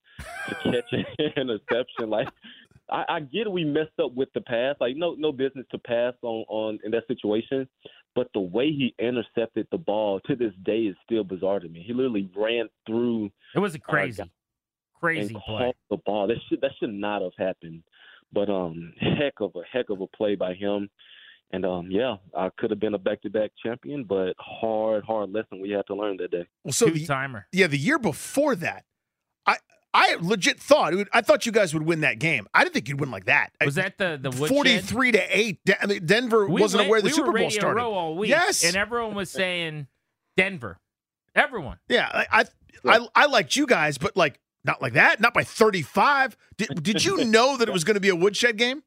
to 0.49 0.55
catch 0.55 0.91
an 0.91 1.05
interception. 1.37 2.09
Like 2.09 2.27
I, 2.89 3.05
I 3.09 3.19
get 3.21 3.51
we 3.51 3.63
messed 3.63 3.99
up 4.03 4.13
with 4.13 4.29
the 4.33 4.41
pass. 4.41 4.75
Like 4.79 4.95
no 4.95 5.15
no 5.17 5.31
business 5.31 5.65
to 5.71 5.77
pass 5.77 6.13
on 6.21 6.45
on 6.49 6.79
in 6.83 6.91
that 6.91 7.07
situation. 7.07 7.67
But 8.15 8.29
the 8.33 8.39
way 8.41 8.67
he 8.67 8.95
intercepted 8.99 9.67
the 9.71 9.77
ball 9.77 10.19
to 10.21 10.35
this 10.35 10.53
day 10.63 10.81
is 10.81 10.95
still 11.05 11.23
bizarre 11.23 11.59
to 11.59 11.69
me. 11.69 11.83
He 11.85 11.93
literally 11.93 12.29
ran 12.35 12.67
through. 12.85 13.31
It 13.55 13.59
was 13.59 13.75
a 13.75 13.79
crazy, 13.79 14.23
crazy 14.99 15.35
play. 15.45 15.73
The 15.89 15.97
ball 15.97 16.27
that 16.27 16.37
should 16.49 16.61
that 16.61 16.71
should 16.79 16.93
not 16.93 17.21
have 17.21 17.35
happened. 17.37 17.83
But 18.33 18.49
um, 18.49 18.93
heck 18.99 19.39
of 19.39 19.55
a 19.55 19.61
heck 19.71 19.89
of 19.89 20.01
a 20.01 20.07
play 20.07 20.35
by 20.35 20.53
him. 20.53 20.89
And 21.51 21.65
um, 21.65 21.87
yeah, 21.89 22.17
I 22.35 22.49
could 22.57 22.71
have 22.71 22.79
been 22.79 22.93
a 22.93 22.97
back-to-back 22.97 23.51
champion, 23.63 24.03
but 24.03 24.33
hard, 24.37 25.05
hard 25.05 25.31
lesson 25.31 25.61
we 25.61 25.69
had 25.71 25.87
to 25.87 25.95
learn 25.95 26.17
that 26.17 26.29
day. 26.31 26.45
Well, 26.65 26.73
so 26.73 26.87
Two 26.87 26.91
the, 26.93 27.05
timer. 27.05 27.47
yeah, 27.53 27.67
the 27.67 27.77
year 27.77 27.97
before 27.97 28.53
that, 28.55 28.83
I 29.45 29.55
I 29.93 30.17
legit 30.19 30.59
thought 30.59 30.91
it 30.91 30.97
would, 30.97 31.09
I 31.13 31.21
thought 31.21 31.45
you 31.45 31.53
guys 31.53 31.73
would 31.73 31.83
win 31.83 32.01
that 32.01 32.19
game. 32.19 32.47
I 32.53 32.63
didn't 32.63 32.73
think 32.73 32.89
you'd 32.89 32.99
win 32.99 33.11
like 33.11 33.25
that. 33.25 33.51
Was 33.63 33.77
I, 33.77 33.83
that 33.83 33.97
the 33.97 34.19
the 34.21 34.29
woodshed? 34.29 34.49
forty-three 34.57 35.13
to 35.13 35.37
eight? 35.37 35.59
De- 35.65 35.81
I 35.81 35.85
mean, 35.85 36.05
Denver 36.05 36.47
We 36.47 36.59
wasn't 36.59 36.79
went- 36.81 36.89
aware 36.89 37.01
the 37.01 37.05
we 37.05 37.11
Super 37.13 37.27
were 37.27 37.33
Bowl 37.33 37.47
Radio 37.47 37.59
started. 37.61 37.79
Row 37.81 37.93
all 37.93 38.17
week, 38.17 38.29
Yes. 38.29 38.65
and 38.65 38.75
everyone 38.75 39.15
was 39.15 39.29
saying 39.29 39.87
Denver. 40.35 40.79
Everyone. 41.33 41.77
Yeah, 41.87 42.09
I 42.31 42.43
I, 42.85 42.97
I 42.97 43.07
I 43.15 43.25
liked 43.27 43.55
you 43.55 43.65
guys, 43.67 43.97
but 43.97 44.17
like 44.17 44.39
not 44.65 44.81
like 44.81 44.93
that, 44.93 45.21
not 45.21 45.33
by 45.33 45.43
thirty-five. 45.43 46.35
Did 46.57 46.83
Did 46.83 47.05
you 47.05 47.23
know 47.25 47.55
that 47.55 47.69
it 47.69 47.71
was 47.71 47.85
going 47.85 47.93
to 47.95 48.01
be 48.01 48.09
a 48.09 48.15
woodshed 48.15 48.57
game? 48.57 48.83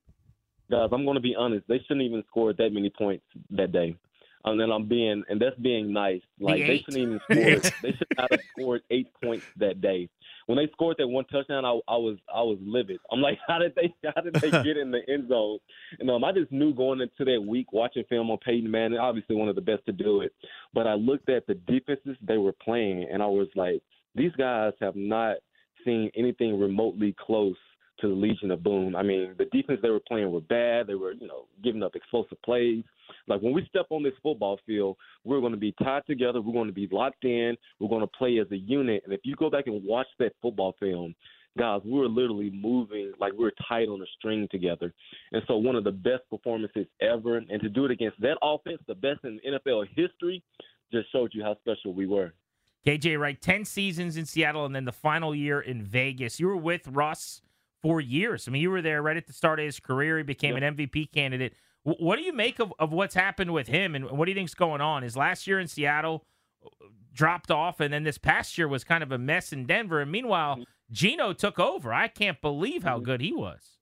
Guys, 0.71 0.89
I'm 0.93 1.05
going 1.05 1.17
to 1.17 1.21
be 1.21 1.35
honest. 1.37 1.67
They 1.69 1.79
shouldn't 1.81 2.03
even 2.03 2.23
scored 2.29 2.57
that 2.59 2.73
many 2.73 2.91
points 2.91 3.25
that 3.51 3.73
day. 3.73 3.97
And 4.45 4.59
then 4.59 4.71
I'm 4.71 4.87
being, 4.87 5.23
and 5.29 5.41
that's 5.41 5.59
being 5.59 5.93
nice. 5.93 6.23
Like 6.39 6.61
they 6.61 6.73
eight. 6.73 6.85
shouldn't 6.85 7.03
even 7.03 7.21
score. 7.31 7.73
they 7.83 7.93
should 7.93 8.07
not 8.17 8.31
have 8.31 8.41
scored 8.53 8.83
eight 8.91 9.09
points 9.23 9.45
that 9.59 9.81
day. 9.81 10.09
When 10.47 10.57
they 10.57 10.69
scored 10.73 10.97
that 10.99 11.07
one 11.09 11.27
touchdown, 11.27 11.65
I, 11.65 11.79
I 11.87 11.97
was 11.97 12.17
I 12.35 12.41
was 12.41 12.59
livid. 12.63 13.01
I'm 13.13 13.21
like, 13.21 13.39
how 13.47 13.59
did 13.59 13.75
they 13.75 13.93
how 14.15 14.23
did 14.23 14.35
they 14.35 14.51
get 14.51 14.79
in 14.79 14.91
the 14.91 15.01
end 15.09 15.29
zone? 15.29 15.59
And 15.99 16.11
um, 16.11 16.25
I 16.25 16.33
just 16.33 16.51
knew 16.51 16.73
going 16.73 17.01
into 17.01 17.31
that 17.31 17.43
week, 17.47 17.73
watching 17.73 18.05
film 18.09 18.31
on 18.31 18.39
Peyton 18.39 18.71
Manning, 18.71 18.99
obviously 18.99 19.37
one 19.37 19.49
of 19.49 19.57
the 19.57 19.61
best 19.61 19.85
to 19.87 19.93
do 19.93 20.23
it. 20.23 20.33
But 20.73 20.87
I 20.87 20.95
looked 20.95 21.29
at 21.29 21.47
the 21.47 21.55
defenses 21.55 22.17
they 22.23 22.39
were 22.39 22.55
playing, 22.65 23.07
and 23.13 23.23
I 23.23 23.27
was 23.27 23.49
like, 23.55 23.83
these 24.15 24.33
guys 24.39 24.73
have 24.81 24.97
not 24.97 25.37
seen 25.85 26.11
anything 26.17 26.59
remotely 26.59 27.15
close 27.19 27.57
to 28.01 28.09
the 28.09 28.15
Legion 28.15 28.51
of 28.51 28.63
Boom. 28.63 28.97
I 28.97 29.03
mean, 29.03 29.35
the 29.39 29.47
defense 29.47 29.81
they 29.83 29.91
were 29.91 30.01
playing 30.01 30.31
were 30.31 30.41
bad. 30.41 30.87
They 30.87 30.95
were, 30.95 31.13
you 31.13 31.27
know, 31.27 31.47
giving 31.63 31.83
up 31.83 31.95
explosive 31.95 32.41
plays. 32.43 32.85
Like 33.27 33.41
when 33.41 33.53
we 33.53 33.67
step 33.69 33.87
on 33.91 34.03
this 34.03 34.13
football 34.23 34.59
field, 34.67 34.97
we're 35.25 35.41
going 35.41 35.53
to 35.53 35.59
be 35.59 35.75
tied 35.83 36.07
together. 36.07 36.41
We're 36.41 36.53
going 36.53 36.69
to 36.69 36.73
be 36.73 36.89
locked 36.91 37.25
in. 37.25 37.57
We're 37.79 37.89
going 37.89 38.03
to 38.03 38.07
play 38.07 38.39
as 38.39 38.51
a 38.51 38.57
unit. 38.57 39.03
And 39.05 39.13
if 39.13 39.21
you 39.25 39.37
go 39.37 39.51
back 39.51 39.67
and 39.67 39.83
watch 39.85 40.07
that 40.19 40.33
football 40.41 40.75
film, 40.81 41.15
guys, 41.59 41.81
we 41.85 41.93
were 41.93 42.09
literally 42.09 42.51
moving 42.51 43.13
like 43.21 43.33
we 43.33 43.45
were 43.45 43.53
tied 43.69 43.89
on 43.89 44.01
a 44.01 44.07
string 44.19 44.49
together. 44.51 44.93
And 45.33 45.43
so 45.47 45.57
one 45.57 45.77
of 45.77 45.85
the 45.85 45.93
best 45.93 46.23
performances 46.31 46.87
ever. 47.01 47.37
And 47.37 47.61
to 47.61 47.69
do 47.69 47.85
it 47.85 47.91
against 47.91 48.21
that 48.21 48.39
offense, 48.43 48.79
the 48.87 48.95
best 48.95 49.21
in 49.25 49.41
NFL 49.47 49.87
history, 49.95 50.43
just 50.93 51.11
showed 51.13 51.33
you 51.35 51.43
how 51.43 51.57
special 51.61 51.95
we 51.95 52.07
were. 52.07 52.33
KJ 52.87 53.19
Wright, 53.19 53.41
10 53.41 53.67
seasons 53.67 54.17
in 54.17 54.25
Seattle 54.25 54.65
and 54.65 54.75
then 54.75 54.87
the 54.87 54.93
final 54.93 55.35
year 55.35 55.61
in 55.61 55.83
Vegas. 55.83 56.41
You 56.41 56.47
were 56.47 56.57
with 56.57 56.89
Russ 56.89 57.43
for 57.83 58.01
years. 58.01 58.47
I 58.47 58.51
mean, 58.51 58.63
you 58.63 58.71
were 58.71 58.83
there 58.83 59.03
right 59.03 59.17
at 59.17 59.27
the 59.27 59.33
start 59.33 59.59
of 59.59 59.65
his 59.65 59.81
career. 59.81 60.19
He 60.19 60.23
became 60.25 60.57
an 60.57 60.77
MVP 60.77 61.13
candidate. 61.13 61.55
W- 61.87 62.05
What 62.05 62.17
do 62.17 62.23
you 62.23 62.33
make 62.33 62.59
of, 62.59 62.73
of 62.79 62.93
what's 62.93 63.15
happened 63.15 63.53
with 63.53 63.69
him 63.69 63.95
and 63.95 64.11
what 64.11 64.27
do 64.27 64.31
you 64.31 64.37
think's 64.37 64.55
going 64.55 64.81
on? 64.81 65.03
His 65.03 65.17
last 65.17 65.47
year 65.47 65.59
in 65.59 65.67
Seattle 65.67 66.25
uh, 66.65 66.69
dropped 67.13 67.51
off, 67.51 67.81
and 67.81 67.93
then 67.93 68.05
this 68.05 68.19
past 68.19 68.57
year 68.59 68.69
was 68.69 68.85
kind 68.85 69.03
of 69.03 69.13
a 69.13 69.19
mess 69.19 69.53
in 69.53 69.67
Denver. 69.67 70.01
And 70.01 70.11
meanwhile, 70.13 70.65
Geno 70.91 71.33
took 71.33 71.59
over. 71.59 71.93
I 71.93 72.09
can't 72.09 72.41
believe 72.41 72.83
how 72.83 72.99
good 72.99 73.21
he 73.21 73.33
was. 73.33 73.79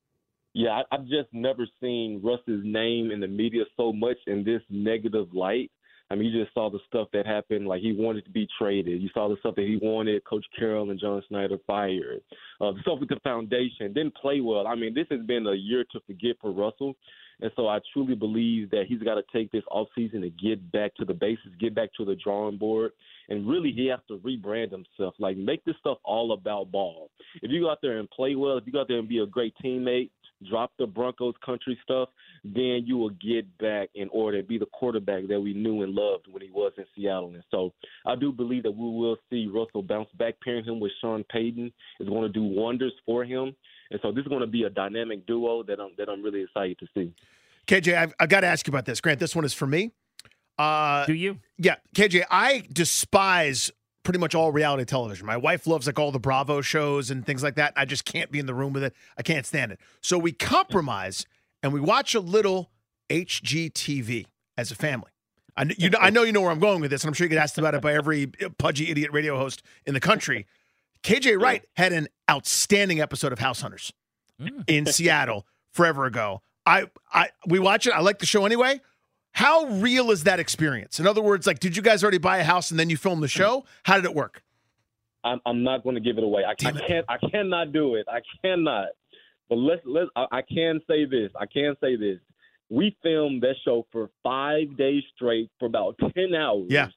Yeah, 0.55 0.71
I, 0.90 0.95
I've 0.95 1.05
just 1.07 1.28
never 1.33 1.67
seen 1.81 2.21
Russ's 2.23 2.62
name 2.64 3.11
in 3.11 3.21
the 3.21 3.28
media 3.28 3.64
so 3.76 3.93
much 3.93 4.17
in 4.26 4.45
this 4.45 4.62
negative 4.71 5.33
light. 5.35 5.71
I 6.11 6.15
mean, 6.15 6.33
you 6.33 6.43
just 6.43 6.55
saw 6.55 6.71
the 6.71 6.79
stuff 6.88 7.09
that 7.12 7.27
happened. 7.27 7.67
Like 7.67 7.83
he 7.83 7.93
wanted 7.93 8.25
to 8.25 8.31
be 8.31 8.49
traded. 8.59 9.03
You 9.03 9.11
saw 9.12 9.29
the 9.29 9.37
stuff 9.41 9.55
that 9.57 9.67
he 9.67 9.79
wanted 9.81 10.25
Coach 10.25 10.45
Carroll 10.59 10.91
and 10.91 10.99
John 10.99 11.23
Schneider 11.29 11.59
fired. 11.67 12.23
Uh, 12.61 12.73
the 12.73 12.81
stuff 12.83 13.00
with 13.00 13.11
the 13.11 13.21
foundation 13.23 13.93
didn't 13.93 14.15
play 14.15 14.41
well. 14.41 14.67
I 14.67 14.75
mean, 14.75 14.95
this 14.95 15.07
has 15.11 15.21
been 15.27 15.47
a 15.47 15.55
year 15.55 15.85
to 15.93 16.00
forget 16.07 16.37
for 16.41 16.50
Russell, 16.50 16.95
and 17.41 17.50
so 17.57 17.69
I 17.69 17.79
truly 17.93 18.15
believe 18.15 18.71
that 18.71 18.85
he's 18.88 19.03
got 19.03 19.15
to 19.15 19.23
take 19.33 19.53
this 19.53 19.65
offseason 19.71 20.23
to 20.23 20.31
get 20.31 20.73
back 20.73 20.95
to 20.97 21.05
the 21.05 21.15
basics, 21.15 21.55
get 21.61 21.75
back 21.75 21.91
to 21.99 22.05
the 22.05 22.17
drawing 22.17 22.57
board, 22.57 22.93
and 23.29 23.49
really 23.49 23.71
he 23.73 23.87
has 23.88 24.00
to 24.09 24.19
rebrand 24.19 24.71
himself. 24.71 25.15
Like 25.19 25.37
make 25.37 25.65
this 25.65 25.77
stuff 25.79 25.99
all 26.05 26.33
about 26.33 26.73
ball. 26.73 27.11
If 27.43 27.50
you 27.50 27.61
go 27.61 27.71
out 27.71 27.79
there 27.83 27.99
and 27.99 28.11
play 28.11 28.35
well, 28.35 28.57
if 28.57 28.67
you 28.67 28.73
go 28.73 28.81
out 28.81 28.88
there 28.88 28.99
and 28.99 29.09
be 29.09 29.19
a 29.19 29.27
great 29.27 29.55
teammate, 29.62 30.11
drop 30.49 30.73
the 30.78 30.87
Broncos 30.87 31.35
country 31.45 31.78
stuff, 31.83 32.09
then 32.45 32.85
you 32.87 32.97
will 32.97 33.11
get 33.11 33.59
back 33.59 33.88
in 33.95 34.09
order 34.11 34.38
and 34.38 34.49
be 34.49 34.59
the 34.59 34.66
quarterback 34.66 35.26
that 35.28 35.40
we 35.40 35.54
knew 35.54 35.83
and 35.83 35.95
loved 35.95 36.26
when 36.30 36.42
he 36.42 36.50
was 36.50 36.73
in 36.78 36.85
Seattle. 36.95 37.35
And 37.35 37.42
so 37.50 37.73
I 38.07 38.14
do 38.14 38.33
believe 38.33 38.62
that 38.64 38.71
we 38.71 38.85
will 38.90 39.16
see 39.30 39.47
Russell 39.52 39.83
bounce 39.83 40.09
back. 40.18 40.35
Pairing 40.45 40.64
him 40.64 40.80
with 40.80 40.92
Sean 41.00 41.25
Payton 41.30 41.73
is 42.00 42.09
going 42.09 42.23
to 42.23 42.28
do 42.28 42.42
wonders 42.42 42.92
for 43.04 43.25
him. 43.25 43.54
And 43.90 44.00
so 44.02 44.12
this 44.12 44.23
is 44.23 44.28
going 44.28 44.40
to 44.40 44.47
be 44.47 44.64
a 44.64 44.71
dynamic 44.71 45.26
duo 45.26 45.62
that 45.64 45.80
I'm 45.80 45.90
that 45.99 46.09
I'm 46.09 46.23
really 46.23 46.42
excited 46.42 46.78
to 46.78 46.87
see. 46.95 47.12
KJ, 47.66 47.97
I've, 47.97 48.14
I've 48.18 48.28
got 48.28 48.40
to 48.40 48.47
ask 48.47 48.66
you 48.66 48.71
about 48.71 48.87
this. 48.87 49.00
Grant, 49.00 49.18
this 49.21 49.35
one 49.37 49.45
is 49.45 49.54
for 49.54 49.66
me. 49.66 49.92
Uh, 50.59 51.07
Do 51.07 51.14
you? 51.14 51.38
yeah, 51.57 51.76
KJ, 51.95 52.25
I 52.30 52.64
despise 52.73 53.71
pretty 54.09 54.19
much 54.19 54.35
all 54.35 54.50
reality 54.50 54.87
television. 54.87 55.27
My 55.27 55.37
wife 55.37 55.67
loves 55.67 55.87
like 55.87 55.99
all 55.99 56.11
the 56.11 56.19
Bravo 56.19 56.62
shows 56.62 57.11
and 57.11 57.27
things 57.27 57.43
like 57.43 57.57
that. 57.57 57.75
I 57.77 57.85
just 57.85 58.07
can't 58.07 58.31
be 58.31 58.38
in 58.38 58.47
the 58.47 58.55
room 58.55 58.73
with 58.73 58.83
it. 58.83 58.95
I 59.19 59.23
can't 59.23 59.45
stand 59.45 59.71
it. 59.71 59.79
So 60.00 60.17
we 60.17 60.33
compromise 60.33 61.27
and 61.62 61.75
we 61.75 61.81
watch 61.83 62.15
a 62.15 62.21
little 62.21 62.71
HGTV 63.11 64.25
as 64.57 64.71
a 64.71 64.75
family. 64.75 65.11
I, 65.59 65.67
you 65.77 65.91
know, 65.91 65.99
I 66.00 66.09
know 66.09 66.23
you 66.23 66.33
know 66.33 66.41
where 66.41 66.50
I'm 66.50 66.59
going 66.59 66.81
with 66.81 66.91
this, 66.91 67.03
and 67.03 67.09
I'm 67.09 67.12
sure 67.12 67.27
you 67.27 67.29
get 67.29 67.37
asked 67.37 67.59
about 67.59 67.75
it 67.75 67.83
by 67.83 67.93
every 67.93 68.33
uh, 68.43 68.49
pudgy 68.57 68.91
idiot 68.91 69.12
radio 69.12 69.37
host 69.37 69.62
in 69.85 69.93
the 69.93 70.00
country. 70.00 70.47
KJ 71.03 71.38
Wright 71.38 71.62
had 71.77 71.93
an 71.93 72.09
outstanding 72.31 73.03
episode 73.03 73.35
of 73.35 73.41
House 73.41 73.61
Hunters 73.61 73.93
mm. 74.41 74.65
in 74.67 74.87
Seattle 74.87 75.47
forever 75.75 76.07
ago. 76.07 76.41
I, 76.65 76.87
I, 77.12 77.29
we 77.47 77.59
watch 77.59 77.87
it. 77.87 77.93
I 77.93 78.00
like 78.00 78.21
the 78.21 78.27
show 78.27 78.47
anyway. 78.47 78.81
How 79.38 79.66
real 79.66 80.11
is 80.11 80.25
that 80.25 80.40
experience? 80.40 80.99
In 80.99 81.07
other 81.07 81.23
words, 81.23 81.47
like, 81.47 81.61
did 81.61 81.76
you 81.76 81.80
guys 81.80 82.02
already 82.02 82.18
buy 82.18 82.38
a 82.38 82.42
house 82.42 82.73
and 82.73 82.80
then 82.80 82.90
you 82.90 82.97
filmed 82.97 83.23
the 83.23 83.28
show? 83.28 83.64
How 83.85 83.95
did 83.95 84.04
it 84.04 84.12
work? 84.12 84.42
I'm, 85.23 85.40
I'm 85.47 85.62
not 85.62 85.85
going 85.85 85.95
to 85.95 86.00
give 86.00 86.18
it 86.18 86.25
away. 86.25 86.42
I, 86.42 86.50
I 86.50 86.54
can't. 86.54 87.07
I 87.09 87.18
cannot 87.30 87.73
do 87.73 87.95
it. 87.95 88.07
I 88.09 88.18
cannot. 88.42 88.88
But 89.49 89.59
let's 89.59 89.83
let's. 89.85 90.11
I, 90.16 90.26
I 90.33 90.42
can 90.42 90.80
say 90.88 91.04
this. 91.04 91.30
I 91.38 91.47
can 91.47 91.76
say 91.80 91.95
this. 91.95 92.18
We 92.68 92.97
filmed 93.00 93.42
that 93.42 93.54
show 93.64 93.87
for 93.92 94.11
five 94.25 94.76
days 94.76 95.04
straight 95.14 95.52
for 95.61 95.66
about 95.66 95.95
ten 96.16 96.35
hours. 96.35 96.66
Yeah. 96.68 96.88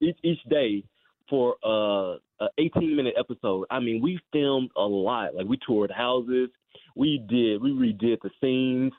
Each 0.00 0.18
each 0.24 0.42
day 0.50 0.82
for 1.30 1.54
uh, 1.64 2.18
a 2.40 2.48
18 2.58 2.96
minute 2.96 3.14
episode. 3.16 3.64
I 3.70 3.78
mean, 3.78 4.02
we 4.02 4.18
filmed 4.32 4.70
a 4.76 4.82
lot. 4.82 5.36
Like 5.36 5.46
we 5.46 5.56
toured 5.64 5.92
houses. 5.92 6.48
We 6.96 7.24
did. 7.28 7.62
We 7.62 7.70
redid 7.70 8.18
the 8.22 8.30
scenes. 8.40 8.92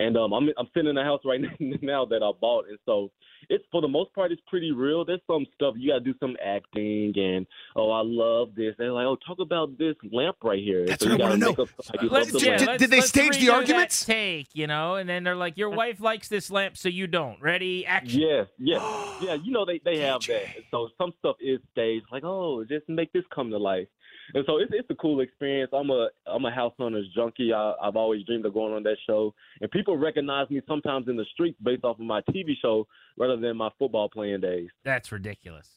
And 0.00 0.16
um, 0.16 0.32
I'm 0.32 0.48
I'm 0.56 0.66
sitting 0.74 0.88
in 0.88 0.96
a 0.96 1.04
house 1.04 1.20
right 1.26 1.40
now 1.82 2.06
that 2.06 2.22
I 2.22 2.30
bought, 2.40 2.64
and 2.68 2.78
so 2.86 3.10
it's 3.50 3.64
for 3.70 3.82
the 3.82 3.88
most 3.88 4.14
part 4.14 4.32
it's 4.32 4.40
pretty 4.48 4.72
real. 4.72 5.04
There's 5.04 5.20
some 5.30 5.44
stuff 5.54 5.74
you 5.76 5.90
gotta 5.90 6.00
do 6.00 6.14
some 6.18 6.36
acting, 6.42 7.12
and 7.16 7.46
oh 7.76 7.90
I 7.90 8.00
love 8.02 8.54
this. 8.56 8.74
They're 8.78 8.92
like, 8.92 9.04
oh 9.04 9.16
talk 9.26 9.40
about 9.40 9.76
this 9.76 9.94
lamp 10.10 10.36
right 10.42 10.58
here. 10.58 10.86
That's 10.86 11.04
so 11.04 11.10
what 11.10 11.18
you 11.18 11.24
I 11.24 11.28
wanna 11.28 11.38
know. 11.44 11.50
up 11.50 11.58
like 11.92 12.02
you 12.02 12.08
Let's, 12.08 12.32
Did- 12.32 12.42
yeah, 12.42 12.56
let's- 12.66 12.78
did 12.80 12.90
they 12.90 12.96
let's 12.96 13.08
stage 13.10 13.32
the 13.38 13.44
redo 13.44 13.46
that 13.48 13.54
arguments? 13.56 14.04
Take, 14.06 14.48
you 14.54 14.66
know, 14.66 14.94
and 14.94 15.06
then 15.06 15.22
they're 15.22 15.36
like, 15.36 15.58
your 15.58 15.70
wife 15.70 16.00
likes 16.00 16.28
this 16.28 16.50
lamp, 16.50 16.78
so 16.78 16.88
you 16.88 17.06
don't. 17.06 17.38
Ready? 17.42 17.84
Action. 17.84 18.20
Yes, 18.20 18.46
yes, 18.58 18.80
yeah. 19.20 19.34
You 19.34 19.52
know 19.52 19.66
they 19.66 19.80
they 19.84 19.98
have 19.98 20.22
that. 20.28 20.44
So 20.70 20.88
some 20.96 21.12
stuff 21.18 21.36
is 21.40 21.60
staged, 21.72 22.06
like 22.10 22.24
oh, 22.24 22.64
just 22.64 22.88
make 22.88 23.12
this 23.12 23.24
come 23.34 23.50
to 23.50 23.58
life. 23.58 23.88
And 24.34 24.44
so 24.46 24.58
it's 24.58 24.70
it's 24.74 24.88
a 24.90 24.94
cool 24.94 25.20
experience. 25.20 25.70
I'm 25.72 25.90
a 25.90 26.08
I'm 26.26 26.44
a 26.44 26.50
house 26.50 26.72
hunters 26.78 27.06
junkie. 27.14 27.52
I, 27.52 27.74
I've 27.82 27.96
always 27.96 28.24
dreamed 28.24 28.46
of 28.46 28.54
going 28.54 28.72
on 28.74 28.82
that 28.84 28.96
show, 29.06 29.34
and 29.60 29.70
people 29.70 29.96
recognize 29.96 30.48
me 30.50 30.60
sometimes 30.68 31.08
in 31.08 31.16
the 31.16 31.24
streets 31.32 31.58
based 31.62 31.84
off 31.84 31.98
of 31.98 32.06
my 32.06 32.20
TV 32.22 32.52
show 32.60 32.86
rather 33.16 33.36
than 33.36 33.56
my 33.56 33.70
football 33.78 34.08
playing 34.08 34.40
days. 34.40 34.68
That's 34.84 35.10
ridiculous. 35.12 35.68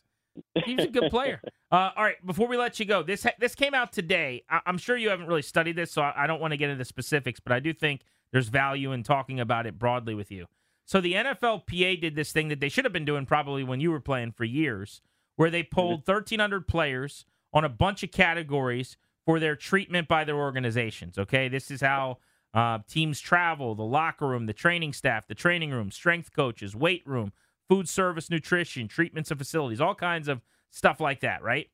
He's 0.65 0.79
a 0.79 0.87
good 0.87 1.09
player. 1.11 1.41
Uh, 1.71 1.91
all 1.95 2.03
right, 2.03 2.23
before 2.25 2.47
we 2.47 2.57
let 2.57 2.79
you 2.79 2.85
go, 2.85 3.03
this 3.03 3.23
ha- 3.23 3.35
this 3.39 3.55
came 3.55 3.73
out 3.73 3.91
today. 3.91 4.43
I- 4.49 4.61
I'm 4.65 4.77
sure 4.77 4.97
you 4.97 5.09
haven't 5.09 5.27
really 5.27 5.41
studied 5.41 5.75
this, 5.75 5.91
so 5.91 6.01
I, 6.01 6.23
I 6.23 6.27
don't 6.27 6.41
want 6.41 6.51
to 6.51 6.57
get 6.57 6.69
into 6.69 6.85
specifics, 6.85 7.39
but 7.39 7.51
I 7.53 7.59
do 7.59 7.73
think 7.73 8.01
there's 8.31 8.49
value 8.49 8.91
in 8.91 9.03
talking 9.03 9.39
about 9.39 9.65
it 9.67 9.77
broadly 9.77 10.15
with 10.15 10.31
you. 10.31 10.47
So 10.85 10.99
the 10.99 11.13
NFLPA 11.13 12.01
did 12.01 12.15
this 12.15 12.31
thing 12.31 12.49
that 12.49 12.59
they 12.59 12.69
should 12.69 12.83
have 12.83 12.91
been 12.93 13.05
doing 13.05 13.25
probably 13.25 13.63
when 13.63 13.79
you 13.79 13.91
were 13.91 13.99
playing 14.01 14.31
for 14.31 14.43
years, 14.43 15.01
where 15.35 15.49
they 15.49 15.63
polled 15.63 16.07
1,300 16.07 16.67
players 16.67 17.25
on 17.53 17.63
a 17.63 17.69
bunch 17.69 18.03
of 18.03 18.11
categories 18.11 18.97
for 19.25 19.39
their 19.39 19.55
treatment 19.55 20.07
by 20.07 20.23
their 20.23 20.35
organizations. 20.37 21.17
Okay, 21.17 21.47
this 21.47 21.71
is 21.71 21.81
how 21.81 22.17
uh, 22.53 22.79
teams 22.87 23.19
travel, 23.19 23.75
the 23.75 23.83
locker 23.83 24.27
room, 24.27 24.45
the 24.45 24.53
training 24.53 24.93
staff, 24.93 25.27
the 25.27 25.35
training 25.35 25.71
room, 25.71 25.91
strength 25.91 26.33
coaches, 26.33 26.75
weight 26.75 27.03
room, 27.05 27.31
food 27.69 27.87
service, 27.87 28.29
nutrition, 28.29 28.87
treatments 28.87 29.31
and 29.31 29.39
facilities, 29.39 29.79
all 29.81 29.95
kinds 29.95 30.27
of 30.27 30.41
stuff 30.69 30.99
like 30.99 31.21
that, 31.21 31.41
right? 31.43 31.69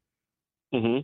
hmm 0.73 0.99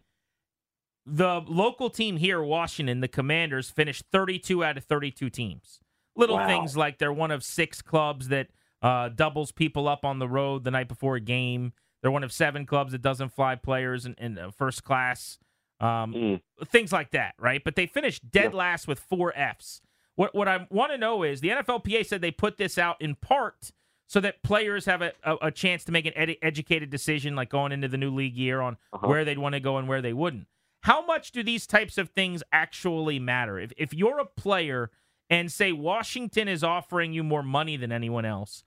The 1.06 1.44
local 1.48 1.90
team 1.90 2.18
here, 2.18 2.42
Washington, 2.42 3.00
the 3.00 3.08
Commanders, 3.08 3.70
finished 3.70 4.06
32 4.12 4.64
out 4.64 4.78
of 4.78 4.86
32 4.86 5.30
teams. 5.30 5.80
Little 6.16 6.38
Wow. 6.38 6.48
things 6.48 6.76
like 6.76 6.98
they're 6.98 7.14
one 7.14 7.32
of 7.32 7.44
six 7.44 7.82
clubs 7.82 8.30
that 8.30 8.48
uh, 8.82 9.10
doubles 9.10 9.52
people 9.52 9.88
up 9.88 10.04
on 10.04 10.20
the 10.20 10.28
road 10.28 10.64
the 10.64 10.72
night 10.72 10.88
before 10.88 11.16
a 11.16 11.20
game. 11.22 11.74
They're 12.06 12.12
one 12.12 12.24
of 12.24 12.32
seven 12.32 12.68
clubs 12.68 12.92
that 12.92 13.02
doesn't 13.02 13.30
fly 13.30 13.56
players 13.56 14.06
in, 14.06 14.14
in 14.20 14.38
uh, 14.38 14.52
first 14.52 14.84
class. 14.84 15.40
Um, 15.80 16.14
Mm. 16.14 16.42
things 16.68 16.92
like 16.92 17.10
that, 17.12 17.34
right? 17.40 17.64
But 17.64 17.76
they 17.76 17.88
finished 17.88 18.30
dead 18.30 18.52
Yeah. 18.52 18.58
last 18.60 18.88
with 18.88 19.00
four 19.00 19.34
Fs. 19.36 19.82
What 20.14 20.36
what 20.36 20.48
I 20.48 20.68
want 20.70 20.92
to 20.92 21.00
know 21.00 21.24
is 21.24 21.42
the 21.42 21.50
NFLPA 21.50 22.06
said 22.06 22.22
they 22.22 22.30
put 22.30 22.58
this 22.58 22.78
out 22.78 23.02
in 23.02 23.16
part 23.16 23.72
so 24.06 24.20
that 24.20 24.44
players 24.44 24.86
have 24.86 25.02
a, 25.02 25.14
a, 25.24 25.48
a 25.48 25.52
chance 25.52 25.84
to 25.86 25.92
make 25.92 26.06
an 26.06 26.14
ed- 26.16 26.38
educated 26.44 26.92
decision, 26.92 27.36
like 27.36 27.50
going 27.50 27.72
into 27.72 27.88
the 27.88 27.98
new 27.98 28.14
league 28.14 28.38
year, 28.38 28.62
on 28.62 28.78
Uh-huh. 28.94 29.08
where 29.08 29.26
they'd 29.26 29.40
want 29.40 29.54
to 29.54 29.60
go 29.60 29.78
and 29.78 29.88
where 29.88 30.04
they 30.04 30.14
wouldn't. 30.14 30.46
How 30.84 31.04
much 31.04 31.32
do 31.32 31.42
these 31.42 31.66
types 31.66 31.98
of 31.98 32.10
things 32.10 32.44
actually 32.52 33.18
matter? 33.18 33.58
If 33.58 33.74
if 33.78 33.96
you're 33.96 34.20
a 34.20 34.26
player 34.26 34.92
and 35.28 35.52
say 35.52 35.72
Washington 35.72 36.48
is 36.48 36.64
offering 36.64 37.14
you 37.14 37.24
more 37.24 37.42
money 37.42 37.78
than 37.78 37.92
anyone 37.92 38.26
else, 38.26 38.64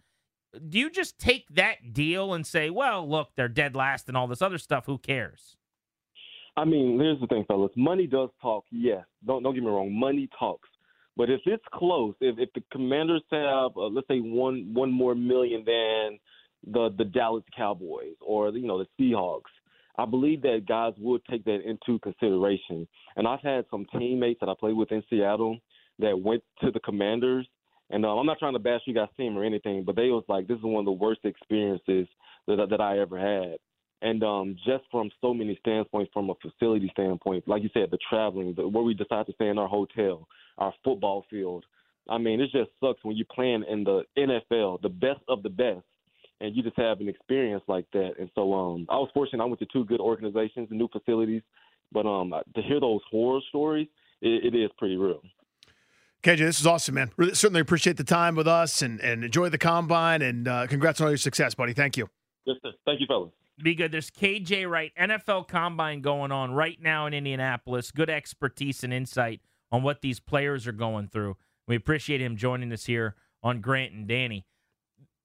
do 0.69 0.79
you 0.79 0.91
just 0.91 1.19
take 1.19 1.47
that 1.51 1.93
deal 1.93 2.33
and 2.35 2.47
say, 2.47 2.71
well, 2.71 3.09
look, 3.09 3.31
they're 3.37 3.49
dead 3.49 3.77
last 3.77 4.09
and 4.09 4.17
all 4.17 4.27
this 4.27 4.43
other 4.43 4.59
stuff? 4.59 4.87
Who 4.87 4.99
cares? 4.99 5.57
I 6.57 6.65
mean, 6.65 6.99
here's 6.99 7.21
the 7.21 7.27
thing, 7.29 7.45
fellas. 7.47 7.71
Money 7.77 8.07
does 8.07 8.31
talk. 8.43 8.65
Yes, 8.71 9.05
don't 9.25 9.43
don't 9.43 9.55
get 9.55 9.63
me 9.63 9.71
wrong. 9.71 9.93
Money 9.93 10.29
talks. 10.39 10.69
But 11.17 11.31
if 11.31 11.41
it's 11.47 11.65
close, 11.73 12.15
if 12.21 12.39
if 12.39 12.49
the 12.55 12.63
Commanders 12.73 13.23
have 13.31 13.77
uh, 13.77 13.87
let's 13.87 14.09
say 14.09 14.19
one 14.19 14.73
one 14.73 14.91
more 14.91 15.15
million 15.15 15.65
than 15.65 16.19
the 16.73 16.95
the 16.97 17.05
Dallas 17.05 17.45
Cowboys 17.57 18.17
or 18.21 18.51
you 18.51 18.67
know 18.67 18.79
the 18.79 18.87
Seahawks, 18.99 19.53
I 19.99 20.05
believe 20.05 20.43
that 20.43 20.65
guys 20.67 20.95
would 20.99 21.23
take 21.31 21.45
that 21.45 21.61
into 21.65 21.99
consideration. 22.01 22.89
And 23.17 23.29
I've 23.29 23.43
had 23.43 23.65
some 23.71 23.87
teammates 23.97 24.41
that 24.41 24.49
I 24.49 24.55
played 24.59 24.77
with 24.77 24.91
in 24.91 25.03
Seattle 25.11 25.59
that 25.99 26.21
went 26.21 26.43
to 26.61 26.71
the 26.71 26.81
Commanders, 26.81 27.49
and 27.91 28.05
um, 28.05 28.19
I'm 28.19 28.27
not 28.27 28.39
trying 28.39 28.53
to 28.53 28.59
bash 28.59 28.83
you 28.87 28.95
guys' 28.95 29.09
team 29.17 29.37
or 29.37 29.45
anything, 29.45 29.85
but 29.85 29.97
they 29.97 30.09
was 30.09 30.25
like, 30.29 30.47
this 30.47 30.59
is 30.59 30.65
one 30.65 30.81
of 30.81 30.85
the 30.85 30.93
worst 30.93 31.21
experiences 31.25 32.07
that 32.47 32.69
that 32.71 32.81
I 32.81 32.99
ever 32.99 33.19
had. 33.19 33.59
And 34.01 34.23
um, 34.23 34.57
just 34.65 34.85
from 34.91 35.11
so 35.21 35.35
many 35.35 35.59
standpoints, 35.61 36.11
from 36.13 36.31
a 36.31 36.35
facility 36.37 36.89
standpoint, 36.93 37.49
like 37.49 37.63
you 37.63 37.71
said, 37.75 37.91
the 37.91 37.99
traveling, 38.09 38.55
the, 38.57 38.69
where 38.69 38.85
we 38.85 38.95
decide 38.95 39.27
to 39.27 39.33
stay 39.33 39.49
in 39.49 39.59
our 39.59 39.67
hotel, 39.67 40.29
our 40.59 40.73
football 40.85 41.25
field. 41.29 41.65
I 42.09 42.19
mean, 42.19 42.41
it 42.41 42.51
just 42.53 42.71
sucks 42.81 43.03
when 43.03 43.17
you're 43.17 43.27
playing 43.35 43.65
in 43.69 43.85
the 43.85 44.03
NFL, 44.17 44.83
the 44.83 44.89
best 44.89 45.21
of 45.29 45.43
the 45.43 45.51
best, 45.51 45.85
and 46.41 46.55
you 46.55 46.63
just 46.63 46.79
have 46.79 47.01
an 47.01 47.09
experience 47.09 47.63
like 47.67 47.87
that. 47.93 48.13
And 48.21 48.31
so 48.35 48.55
um, 48.55 48.87
I 48.89 48.97
was 48.97 49.11
fortunate. 49.13 49.43
I 49.43 49.47
went 49.47 49.59
to 49.59 49.67
two 49.73 49.85
good 49.85 50.01
organizations 50.01 50.69
and 50.71 50.79
new 50.79 50.89
facilities, 50.89 51.43
but 51.91 52.07
um, 52.07 52.33
to 52.55 52.63
hear 52.63 52.81
those 52.81 53.01
horror 53.11 53.41
stories, 53.49 53.89
it, 54.23 54.55
it 54.55 54.57
is 54.57 54.71
pretty 54.79 54.97
real. 54.97 55.23
KJ, 56.23 56.39
this 56.39 56.61
is 56.61 56.67
awesome, 56.67 56.97
man. 56.97 57.11
Really, 57.17 57.35
certainly 57.35 57.61
appreciate 57.61 57.97
the 57.97 58.05
time 58.05 58.35
with 58.35 58.49
us 58.49 58.83
and, 58.83 59.01
and 59.01 59.23
enjoy 59.25 59.49
the 59.51 59.59
combine. 59.59 60.21
And 60.23 60.49
uh, 60.49 60.67
congrats 60.67 61.01
on 61.01 61.07
all 61.07 61.11
your 61.11 61.17
success, 61.19 61.55
buddy. 61.55 61.73
Thank 61.75 61.97
you. 61.97 62.09
Yes, 62.45 62.57
sir. 62.63 62.73
Thank 62.85 63.01
you, 63.01 63.07
fellas. 63.07 63.31
Be 63.63 63.75
good. 63.75 63.93
There's 63.93 64.11
KJ 64.11 64.69
Wright, 64.69 64.93
NFL 64.99 65.49
Combine 65.49 66.01
going 66.01 66.31
on 66.33 66.53
right 66.53 66.81
now 66.81 67.07
in 67.07 67.15
Indianapolis. 67.15 67.91
Good 67.91 68.11
expertise 68.11 68.83
and 68.85 68.93
insight 68.93 69.41
on 69.73 69.83
what 69.83 70.01
these 70.01 70.21
players 70.21 70.67
are 70.67 70.73
going 70.73 71.09
through. 71.09 71.37
We 71.67 71.77
appreciate 71.77 72.21
him 72.21 72.37
joining 72.37 72.73
us 72.73 72.87
here 72.87 73.17
on 73.43 73.61
Grant 73.61 73.93
and 73.93 74.07
Danny. 74.09 74.47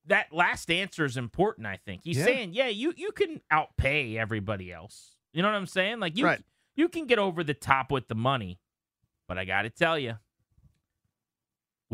That 0.06 0.32
last 0.32 0.70
answer 0.70 1.04
is 1.04 1.16
important, 1.16 1.66
I 1.66 1.78
think. 1.84 2.02
He's 2.04 2.18
Yeah. 2.18 2.24
saying, 2.24 2.52
yeah, 2.52 2.68
you 2.68 2.92
you 2.96 3.10
can 3.12 3.40
outpay 3.52 4.16
everybody 4.16 4.70
else. 4.72 5.16
You 5.32 5.42
know 5.42 5.48
what 5.48 5.56
I'm 5.56 5.66
saying? 5.66 6.00
Like 6.00 6.16
you 6.18 6.26
Right. 6.26 6.42
you 6.76 6.88
can 6.88 7.06
get 7.06 7.18
over 7.18 7.42
the 7.42 7.54
top 7.54 7.90
with 7.90 8.08
the 8.08 8.14
money, 8.14 8.58
but 9.28 9.38
I 9.38 9.44
got 9.46 9.62
to 9.62 9.70
tell 9.70 9.98
you, 9.98 10.18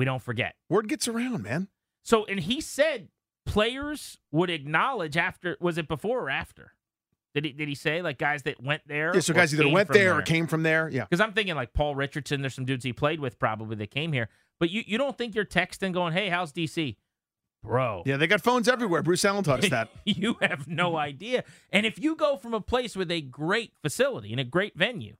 we 0.00 0.06
don't 0.06 0.22
forget. 0.22 0.54
Word 0.70 0.88
gets 0.88 1.06
around, 1.08 1.42
man. 1.42 1.68
So, 2.02 2.24
and 2.24 2.40
he 2.40 2.62
said 2.62 3.08
players 3.44 4.16
would 4.32 4.48
acknowledge 4.48 5.14
after. 5.14 5.58
Was 5.60 5.76
it 5.76 5.88
before 5.88 6.20
or 6.20 6.30
after? 6.30 6.72
Did 7.34 7.44
he 7.44 7.52
did 7.52 7.68
he 7.68 7.74
say 7.74 8.00
like 8.00 8.16
guys 8.16 8.44
that 8.44 8.62
went 8.62 8.80
there? 8.86 9.12
Yeah, 9.12 9.20
so 9.20 9.34
guys 9.34 9.52
either 9.52 9.68
went 9.68 9.88
from 9.88 9.98
there, 9.98 10.16
or 10.16 10.22
came 10.22 10.46
from 10.46 10.62
there. 10.62 10.88
Yeah. 10.88 11.04
Because 11.04 11.20
I'm 11.20 11.34
thinking 11.34 11.54
like 11.54 11.74
Paul 11.74 11.94
Richardson. 11.94 12.40
There's 12.40 12.54
some 12.54 12.64
dudes 12.64 12.82
he 12.82 12.94
played 12.94 13.20
with 13.20 13.38
probably 13.38 13.76
that 13.76 13.90
came 13.90 14.14
here. 14.14 14.30
But 14.58 14.70
you 14.70 14.82
you 14.86 14.96
don't 14.96 15.18
think 15.18 15.34
you're 15.34 15.44
texting 15.44 15.92
going, 15.92 16.14
hey, 16.14 16.30
how's 16.30 16.50
DC, 16.50 16.96
bro? 17.62 18.02
Yeah, 18.06 18.16
they 18.16 18.26
got 18.26 18.40
phones 18.40 18.68
everywhere. 18.68 19.02
Bruce 19.02 19.26
Allen 19.26 19.44
taught 19.44 19.62
us 19.62 19.68
that. 19.68 19.90
you 20.06 20.38
have 20.40 20.66
no 20.66 20.96
idea. 20.96 21.44
And 21.70 21.84
if 21.84 21.98
you 21.98 22.16
go 22.16 22.38
from 22.38 22.54
a 22.54 22.60
place 22.62 22.96
with 22.96 23.10
a 23.10 23.20
great 23.20 23.74
facility 23.82 24.30
and 24.30 24.40
a 24.40 24.44
great 24.44 24.78
venue, 24.78 25.16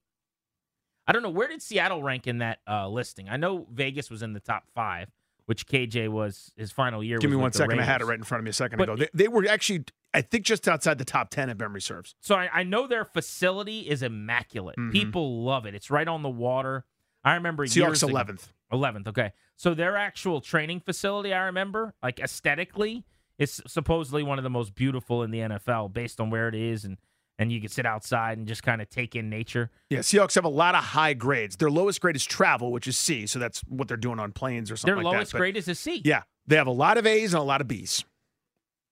I 1.10 1.12
don't 1.12 1.22
know 1.22 1.30
where 1.30 1.48
did 1.48 1.60
Seattle 1.60 2.02
rank 2.02 2.26
in 2.26 2.38
that 2.38 2.60
uh, 2.68 2.88
listing. 2.88 3.28
I 3.28 3.36
know 3.36 3.66
Vegas 3.72 4.10
was 4.10 4.22
in 4.22 4.32
the 4.32 4.40
top 4.40 4.64
five, 4.74 5.10
which 5.46 5.66
KJ 5.66 6.08
was 6.08 6.52
his 6.56 6.70
final 6.70 7.02
year. 7.02 7.18
Give 7.18 7.30
me 7.30 7.36
one 7.36 7.52
second. 7.52 7.80
I 7.80 7.84
had 7.84 8.00
it 8.00 8.04
right 8.04 8.16
in 8.18 8.22
front 8.24 8.40
of 8.40 8.44
me 8.44 8.50
a 8.50 8.52
second 8.52 8.78
But 8.78 8.84
ago. 8.90 8.96
They, 8.96 9.08
they 9.12 9.28
were 9.28 9.44
actually, 9.48 9.84
I 10.14 10.20
think, 10.22 10.44
just 10.44 10.68
outside 10.68 10.98
the 10.98 11.04
top 11.04 11.30
10 11.30 11.50
if 11.50 11.58
memory 11.58 11.80
serves. 11.80 12.14
So 12.20 12.36
I, 12.36 12.48
I 12.52 12.62
know 12.62 12.86
their 12.86 13.04
facility 13.04 13.80
is 13.80 14.02
immaculate. 14.02 14.76
Mhm. 14.78 14.92
People 14.92 15.42
love 15.44 15.66
it. 15.66 15.74
It's 15.74 15.90
right 15.90 16.06
on 16.06 16.22
the 16.22 16.28
water. 16.30 16.84
I 17.24 17.34
remember 17.34 17.66
Seahawks 17.66 18.08
11th. 18.08 18.52
11th. 18.72 19.08
Okay. 19.08 19.32
So 19.56 19.74
their 19.74 19.96
actual 19.96 20.40
training 20.40 20.80
facility, 20.80 21.34
I 21.34 21.46
remember, 21.46 21.94
like 22.02 22.20
aesthetically, 22.20 23.04
is 23.38 23.60
supposedly 23.66 24.22
one 24.22 24.38
of 24.38 24.44
the 24.44 24.50
most 24.50 24.74
beautiful 24.74 25.22
in 25.22 25.30
the 25.30 25.40
NFL 25.40 25.92
based 25.92 26.20
on 26.20 26.30
where 26.30 26.46
it 26.48 26.54
is 26.54 26.84
and 26.84 26.98
and 27.40 27.50
you 27.50 27.58
can 27.58 27.70
sit 27.70 27.86
outside 27.86 28.36
and 28.36 28.46
just 28.46 28.62
kind 28.62 28.82
of 28.82 28.90
take 28.90 29.16
in 29.16 29.30
nature. 29.30 29.70
Yeah, 29.88 30.00
Seahawks 30.00 30.34
have 30.34 30.44
a 30.44 30.50
lot 30.50 30.74
of 30.74 30.84
high 30.84 31.14
grades. 31.14 31.56
Their 31.56 31.70
lowest 31.70 31.98
grade 32.02 32.14
is 32.14 32.24
travel, 32.26 32.70
which 32.70 32.86
is 32.86 32.98
C. 32.98 33.26
So 33.26 33.38
that's 33.38 33.60
what 33.60 33.88
they're 33.88 33.96
doing 33.96 34.20
on 34.20 34.32
planes 34.32 34.70
or 34.70 34.76
something 34.76 34.94
Their 34.96 35.02
like 35.02 35.14
lowest 35.14 35.32
that. 35.32 35.38
But, 35.38 35.40
grade 35.40 35.56
is 35.56 35.66
a 35.66 35.74
C. 35.74 36.02
Yeah, 36.04 36.22
they 36.46 36.56
have 36.56 36.66
a 36.66 36.72
lot 36.72 36.98
of 36.98 37.06
A's 37.06 37.32
and 37.32 37.40
a 37.40 37.44
lot 37.44 37.62
of 37.62 37.66
B's. 37.66 38.04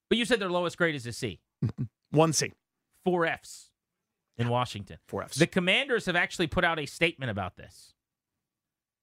But 0.09 0.17
you 0.17 0.25
said 0.25 0.41
their 0.41 0.49
lowest 0.49 0.79
grade 0.79 0.95
is 0.95 1.07
a 1.07 1.13
C. 1.13 1.41
One 2.11 2.33
C, 2.33 2.55
Four 3.05 3.27
Fs 3.27 3.69
in 4.39 4.49
Washington. 4.49 4.97
four 5.07 5.23
F's. 5.25 5.37
The 5.37 5.47
Commanders 5.47 6.07
have 6.07 6.17
actually 6.17 6.47
put 6.47 6.65
out 6.65 6.79
a 6.79 6.87
statement 6.87 7.31
about 7.31 7.57
this. 7.57 7.93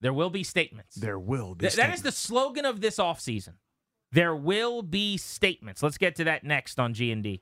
There 0.01 0.13
will 0.13 0.31
be 0.31 0.43
statements. 0.43 0.95
there 0.95 1.19
will 1.19 1.53
be. 1.53 1.67
Th- 1.67 1.75
that 1.75 1.93
is 1.93 2.01
the 2.01 2.11
slogan 2.11 2.65
of 2.65 2.81
this 2.81 2.97
offseason. 2.97 3.53
There 4.11 4.35
will 4.35 4.81
be 4.81 5.17
statements. 5.17 5.83
Let's 5.83 5.99
get 5.99 6.15
to 6.15 6.23
that 6.23 6.43
next 6.43 6.79
on 6.79 6.93
G&D. 6.95 7.41